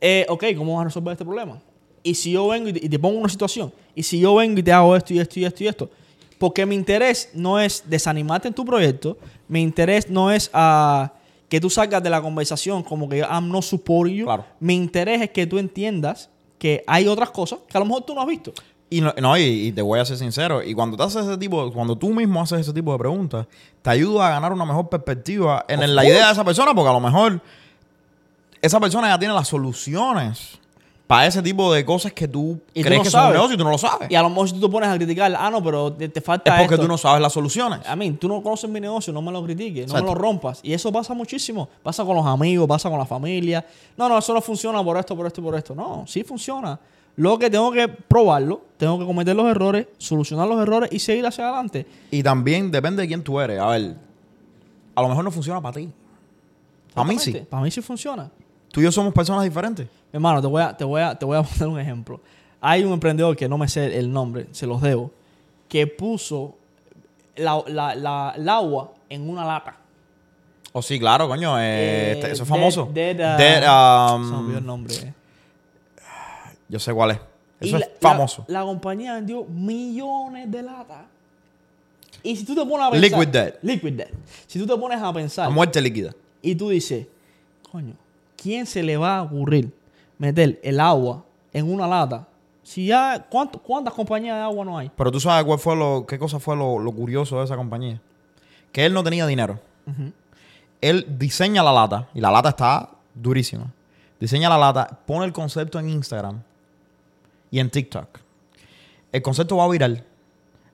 [0.00, 1.60] Eh, ok, ¿cómo vas a resolver este problema?
[2.02, 4.58] Y si yo vengo y te, y te pongo una situación, y si yo vengo
[4.58, 5.90] y te hago esto y esto y esto y esto,
[6.38, 9.18] porque mi interés no es desanimarte en tu proyecto,
[9.48, 11.12] mi interés no es ah,
[11.48, 14.24] que tú salgas de la conversación como que I'm not supporting you.
[14.24, 14.44] Claro.
[14.60, 18.14] Mi interés es que tú entiendas que hay otras cosas que a lo mejor tú
[18.14, 18.52] no has visto.
[18.90, 21.36] Y no, no, y, y te voy a ser sincero, y cuando te haces ese
[21.36, 23.46] tipo, cuando tú mismo haces ese tipo de preguntas,
[23.82, 26.94] te ayuda a ganar una mejor perspectiva en la idea de esa persona, porque a
[26.94, 27.42] lo mejor
[28.62, 30.57] esa persona ya tiene las soluciones
[31.08, 33.54] para ese tipo de cosas que tú Y tú crees no que son un negocio
[33.54, 34.10] y tú no lo sabes.
[34.10, 36.20] Y a lo mejor si tú te pones a criticar, ah, no, pero te, te
[36.20, 36.84] falta es porque esto.
[36.84, 37.80] tú no sabes las soluciones.
[37.86, 40.60] A mí, tú no conoces mi negocio, no me lo critiques, no me lo rompas.
[40.62, 41.66] Y eso pasa muchísimo.
[41.82, 43.64] Pasa con los amigos, pasa con la familia.
[43.96, 45.74] No, no, eso no funciona por esto, por esto y por esto.
[45.74, 46.78] No, sí funciona.
[47.16, 51.26] Lo que tengo que probarlo, tengo que cometer los errores, solucionar los errores y seguir
[51.26, 51.86] hacia adelante.
[52.10, 53.58] Y también depende de quién tú eres.
[53.58, 53.96] A ver,
[54.94, 55.88] a lo mejor no funciona para ti.
[56.92, 57.32] Para mí sí.
[57.48, 58.30] Para mí sí funciona.
[58.78, 59.88] Tú y yo somos personas diferentes.
[60.12, 62.20] Hermano, te voy, a, te, voy a, te voy a poner un ejemplo.
[62.60, 65.10] Hay un emprendedor que no me sé el nombre, se los debo,
[65.68, 66.54] que puso
[67.34, 69.76] la- la- la- el agua en una lata.
[70.72, 71.58] O sí, claro, coño.
[71.58, 72.88] eh, Eh, este- eso es Dead- famoso.
[72.94, 74.94] Dead, Dead, um, se me olvidó el nombre.
[76.68, 77.18] Yo sé cuál es.
[77.60, 78.44] Eso la- es famoso.
[78.46, 81.04] La, compañía vendió millones de latas.
[82.22, 83.10] Y si tú te pones a pensar.
[83.10, 83.54] Liquid Death.
[83.62, 84.10] Liquid Death.
[84.46, 86.14] Si tú te pones a pensar La muerte líquida.
[86.42, 87.06] y tú dices,
[87.72, 87.94] coño,
[88.40, 89.72] ¿quién se le va a ocurrir
[90.18, 92.26] meter el agua en una lata?
[92.62, 94.90] Si ya, ¿cuánto- ¿cuántas compañías de agua no hay?
[94.94, 98.00] Pero tú sabes cuál fue lo, qué cosa fue lo, lo curioso de esa compañía.
[98.72, 99.58] Que él no tenía dinero.
[100.80, 103.72] Él diseña la lata y la lata está durísima.
[104.20, 106.42] Diseña la lata, pone el concepto en Instagram
[107.50, 108.06] y en TikTok.
[109.12, 110.04] El concepto va viral.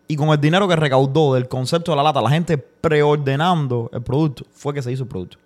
[0.08, 4.02] Y con el dinero que recaudó del concepto de la lata, la gente preordenando el
[4.02, 5.38] producto, fue que se hizo el producto.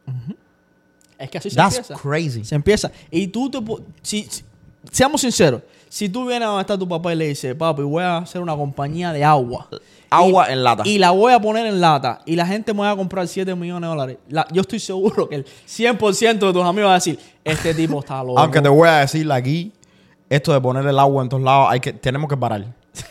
[1.19, 2.01] Es que así se That's empieza.
[2.03, 2.45] crazy.
[2.45, 2.91] Se empieza.
[3.11, 3.59] Y tú te...
[4.03, 4.45] Si, si-
[4.93, 5.63] seamos sinceros.
[5.89, 8.55] Si tú vienes a está tu papá y le dices, papi, voy a hacer una
[8.55, 9.69] compañía de agua.
[10.11, 10.83] Agua Y- en lata.
[10.87, 12.21] Y la voy a poner en lata.
[12.27, 14.17] Y la gente me va a comprar 7 millones de dólares.
[14.29, 17.99] La- yo estoy seguro que el 100% de tus amigos van a decir, este tipo
[18.01, 18.39] está loco.
[18.39, 19.73] Aunque te voy a decir aquí,
[20.31, 22.67] esto de poner el agua en todos lados, hay que, tenemos que parar.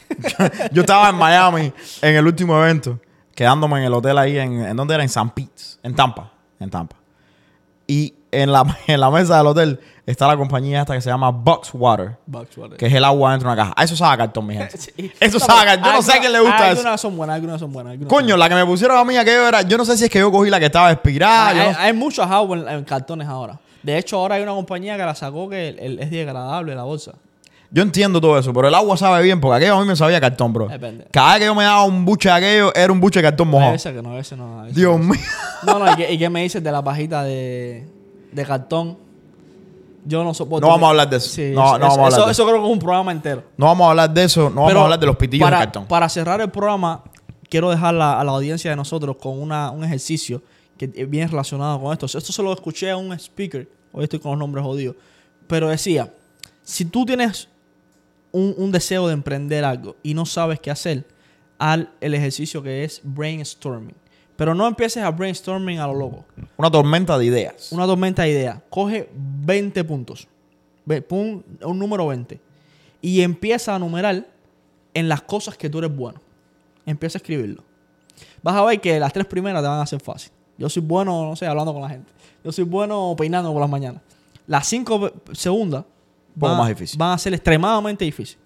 [0.71, 2.99] Yo estaba en Miami en el último evento,
[3.33, 5.03] quedándome en el hotel ahí, en, ¿en dónde era?
[5.03, 6.95] En San Pete, en Tampa, en Tampa.
[7.87, 11.31] Y en la, en la mesa del hotel está la compañía esta que se llama
[11.31, 12.77] Box Water, Bucks, vale.
[12.77, 13.73] que es el agua dentro de una caja.
[13.75, 14.77] Ah, Eso sabe a cartón, mi gente.
[14.77, 15.11] Sí.
[15.19, 15.85] Eso sabe cartón.
[15.85, 16.79] Yo no sé a quién le gusta eso.
[16.79, 17.91] Algunas son buenas, algunas son buenas.
[17.93, 20.05] algunas Coño, son la que me pusieron a mí aquello era, yo no sé si
[20.05, 21.47] es que yo cogí la que estaba expirada.
[21.49, 23.59] hay, no- hay muchos agua en, en cartones ahora.
[23.83, 26.83] De hecho, ahora hay una compañía que la sacó que el- el- es degradable la
[26.83, 27.13] bolsa.
[27.69, 30.21] Yo entiendo todo eso, pero el agua sabe bien, porque aquello a mí me sabía
[30.21, 30.67] cartón, bro.
[30.67, 31.05] Depende.
[31.11, 33.49] Cada vez que yo me daba un buche de aquello, era un buche de cartón
[33.49, 33.73] mojado.
[33.73, 34.61] veces que no, veces no.
[34.61, 35.03] veces Dios no.
[35.05, 35.19] mío.
[35.63, 37.85] No, no, ¿y qué, y qué me dices de la pajita de,
[38.31, 38.97] de cartón?
[40.05, 40.65] Yo no soporto.
[40.65, 41.29] No vamos a hablar de eso.
[41.29, 43.11] Sí, No, eso, no vamos a hablar eso- de eso creo que es un programa
[43.11, 43.43] entero.
[43.57, 45.59] No vamos a hablar de eso, no vamos Pero a hablar de los pitillos para,
[45.59, 45.85] de cartón.
[45.87, 47.03] Para cerrar el programa,
[47.49, 50.41] quiero dejar la- a la audiencia de nosotros con una, un ejercicio
[50.77, 52.05] que es bien relacionado con esto.
[52.05, 53.67] Esto se lo escuché a un speaker.
[53.91, 54.95] Hoy estoy con los nombres jodidos.
[55.47, 56.13] Pero decía,
[56.63, 57.49] si tú tienes
[58.37, 61.05] un, un deseo de emprender algo y no sabes qué hacer,
[61.57, 63.95] al el ejercicio que es brainstorming.
[64.35, 66.25] Pero no empieces a brainstorming a lo loco.
[66.57, 67.71] Una tormenta de ideas.
[67.71, 68.59] Una tormenta de ideas.
[68.69, 70.27] Coge 20 puntos.
[71.07, 72.39] Pon un número 20.
[73.01, 74.27] Y empieza a numerar
[74.93, 76.21] en las cosas que tú eres bueno.
[76.85, 77.63] Empieza a escribirlo.
[78.43, 80.31] Vas a ver que las tres primeras te van a hacer fácil.
[80.57, 82.11] Yo soy bueno, no sé, hablando con la gente.
[82.43, 84.01] Yo soy bueno peinando por las mañanas.
[84.45, 85.83] Las cinco segundas
[86.39, 86.97] poco van, más difícil.
[86.97, 88.43] van a ser extremadamente difíciles.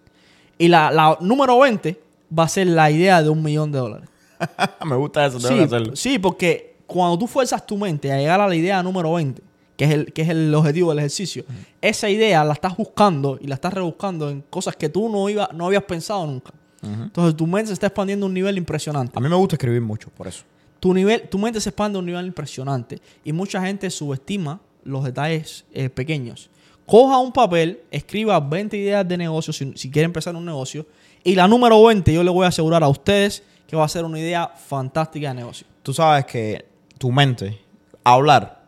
[0.57, 1.99] Y la, la número 20
[2.37, 4.09] va a ser la idea de un millón de dólares.
[4.85, 5.95] Me gusta eso, tengo Sí, que hacerlo.
[5.95, 9.41] sí, porque cuando tú fuerzas tu mente a llegar a la idea número 20,
[9.77, 11.43] que es el, que es el objetivo del ejercicio,
[11.81, 15.49] esa idea la estás buscando y la estás rebuscando en cosas que tú no, iba,
[15.53, 16.51] no habías pensado nunca.
[16.83, 19.13] Entonces tu mente se está expandiendo a un nivel impresionante.
[19.15, 20.43] A mí me gusta escribir mucho, por eso.
[20.79, 25.03] Tu, nivel, tu mente se expande a un nivel impresionante y mucha gente subestima los
[25.03, 26.49] detalles eh, pequeños.
[26.91, 30.85] Coja un papel, escriba 20 ideas de negocio si, si quiere empezar un negocio
[31.23, 34.03] y la número 20 yo le voy a asegurar a ustedes que va a ser
[34.03, 35.65] una idea fantástica de negocio.
[35.83, 36.65] Tú sabes que
[36.97, 37.61] tu mente,
[38.03, 38.65] hablar,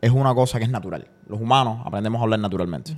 [0.00, 1.08] es una cosa que es natural.
[1.26, 2.94] Los humanos aprendemos a hablar naturalmente.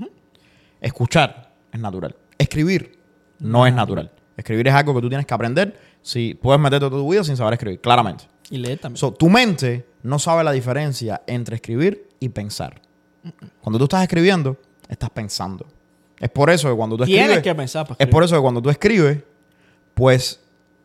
[0.78, 2.14] Escuchar es natural.
[2.36, 2.98] Escribir
[3.38, 4.12] no es natural.
[4.36, 7.38] Escribir es algo que tú tienes que aprender si puedes meterte toda tu vida sin
[7.38, 8.24] saber escribir, claramente.
[8.50, 8.98] Y leer también.
[8.98, 12.89] So, tu mente no sabe la diferencia entre escribir y pensar.
[13.60, 14.56] Cuando tú estás escribiendo,
[14.88, 15.66] estás pensando.
[16.18, 18.42] Es por eso que cuando tú Tienes escribes, que pensar para es por eso que
[18.42, 19.18] cuando tú escribes,
[19.94, 20.40] pues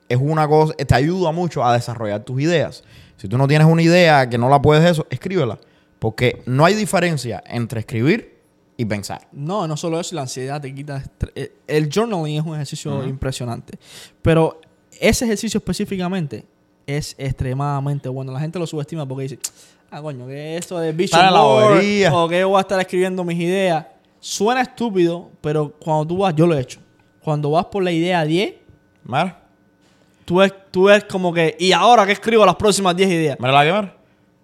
[0.08, 2.84] es una cosa, te ayuda mucho a desarrollar tus ideas.
[3.18, 5.58] Si tú no tienes una idea que no la puedes eso, escríbela.
[6.00, 8.38] Porque no hay diferencia entre escribir
[8.78, 9.28] y pensar.
[9.32, 11.02] No, no solo eso, la ansiedad te quita.
[11.02, 13.80] estre- eh, El journaling es un ejercicio impresionante.
[14.22, 14.60] Pero
[15.00, 16.46] ese ejercicio específicamente
[16.86, 18.32] es extremadamente bueno.
[18.32, 19.40] La gente lo subestima porque dice,
[19.92, 22.14] ah, coño, que esto de vision Está en la bobería.
[22.16, 23.86] o que yo voy a estar escribiendo mis ideas.
[24.20, 26.80] Suena estúpido, pero cuando tú vas, yo lo he hecho.
[27.24, 28.54] Cuando vas por la idea 10,
[29.04, 29.40] Mira,
[30.26, 33.38] tú ves, tú ves como que, ¿y ahora qué escribo las próximas 10 ideas?
[33.40, 33.96] mira la que mira.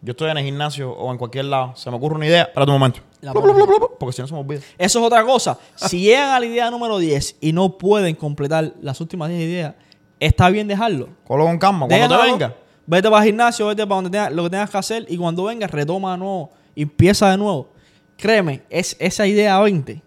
[0.04, 2.72] Yo estoy en el gimnasio o en cualquier lado, se me ocurre una idea, espérate
[2.72, 3.00] un momento.
[3.22, 4.62] La Blu, blu, blu, Porque si no se me olvida.
[4.80, 5.60] Eso es otra cosa.
[5.76, 9.76] Si llegan a la idea número 10 y no pueden completar las últimas 10 ideas,
[10.20, 11.10] está bien dejarlo.
[11.28, 11.88] Colo con calma.
[11.88, 12.56] Cuando te venga,
[12.86, 15.44] Vete para el gimnasio, vete para donde tengas, lo que tengas que hacer y cuando
[15.46, 17.70] vengas retoma de nuevo y empieza de nuevo.
[18.18, 20.02] Créeme, es esa idea 20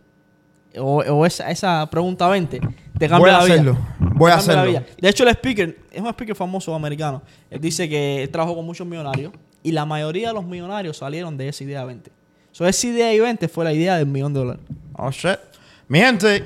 [0.78, 2.60] o, o esa, esa pregunta 20
[2.98, 3.54] te cambia Voy a la vida.
[3.54, 3.78] hacerlo.
[3.98, 4.64] Voy a cambia la hacerlo.
[4.70, 4.84] vida.
[5.00, 7.22] De hecho, el speaker es un speaker famoso americano.
[7.50, 11.36] Él dice que él trabajó con muchos millonarios y la mayoría de los millonarios salieron
[11.36, 12.10] de esa idea 20.
[12.52, 14.62] So, esa idea y 20 fue la idea del millón de dólares.
[14.96, 15.38] Oh, shit.
[15.88, 16.44] Mi gente,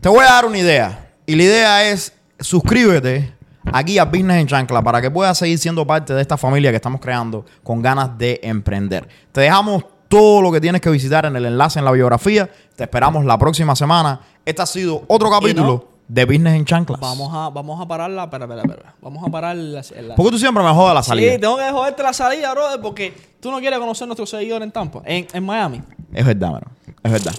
[0.00, 1.10] te voy a dar una idea.
[1.26, 3.32] Y la idea es suscríbete
[3.72, 6.76] aquí a Business en Chancla para que puedas seguir siendo parte de esta familia que
[6.76, 9.08] estamos creando con ganas de emprender.
[9.32, 12.48] Te dejamos todo lo que tienes que visitar en el enlace en la biografía.
[12.76, 14.20] Te esperamos la próxima semana.
[14.44, 17.00] Este ha sido otro capítulo de Business en Chanclas.
[17.00, 18.24] Vamos a, vamos a pararla.
[18.24, 18.94] Espera, espera, espera.
[19.02, 21.32] Vamos a parar la, la- ¿Por qué tú siempre me jodas la salida?
[21.32, 24.64] Sí, tengo que joderte la salida, brother, porque tú no quieres conocer a nuestros seguidores
[24.66, 25.82] en Tampa, en, en Miami.
[26.14, 26.66] Es verdad, mano.
[27.02, 27.34] Es verdad.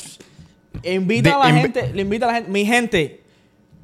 [0.83, 3.23] Invita De- a la gente, le invita a la gente, mi gente,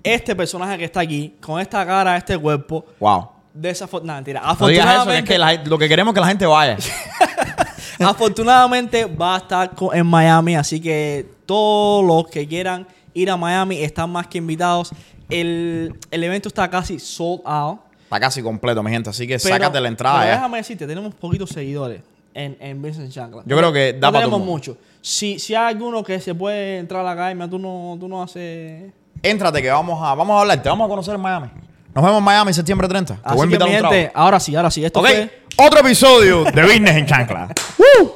[0.03, 3.29] este personaje que está aquí, con esta cara, este cuerpo, Wow.
[3.53, 6.19] desafortunadamente, mentira, No eso, que es afortunadamente, que la gente- lo que queremos es que
[6.21, 6.77] la gente vaya.
[7.99, 13.77] afortunadamente va a estar en Miami, así que todos los que quieran ir a Miami
[13.81, 14.91] están más que invitados.
[15.29, 17.79] El, el evento está casi sold out.
[18.03, 19.09] Está casi completo, mi gente.
[19.09, 22.01] Así que Pero- sácate la entrada pero déjame decirte, tenemos poquitos seguidores
[22.33, 23.43] en, en Business Chancla.
[23.45, 24.77] Yo creo que da no tenemos mucho.
[25.01, 28.21] Si, si hay alguno que se puede entrar a la academia, tú no, tú no
[28.23, 28.91] haces...
[29.23, 30.61] Éntrate que vamos a, vamos a hablar.
[30.61, 31.47] Te vamos a conocer en Miami.
[31.95, 33.15] Nos vemos en Miami septiembre 30.
[33.15, 34.19] Te Así voy a que, invitar mi a un gente, trago.
[34.25, 34.83] ahora sí, ahora sí.
[34.83, 35.43] Esto Ok, fue...
[35.57, 37.47] otro episodio de Business en Chancla.
[37.77, 38.13] ¡Woo!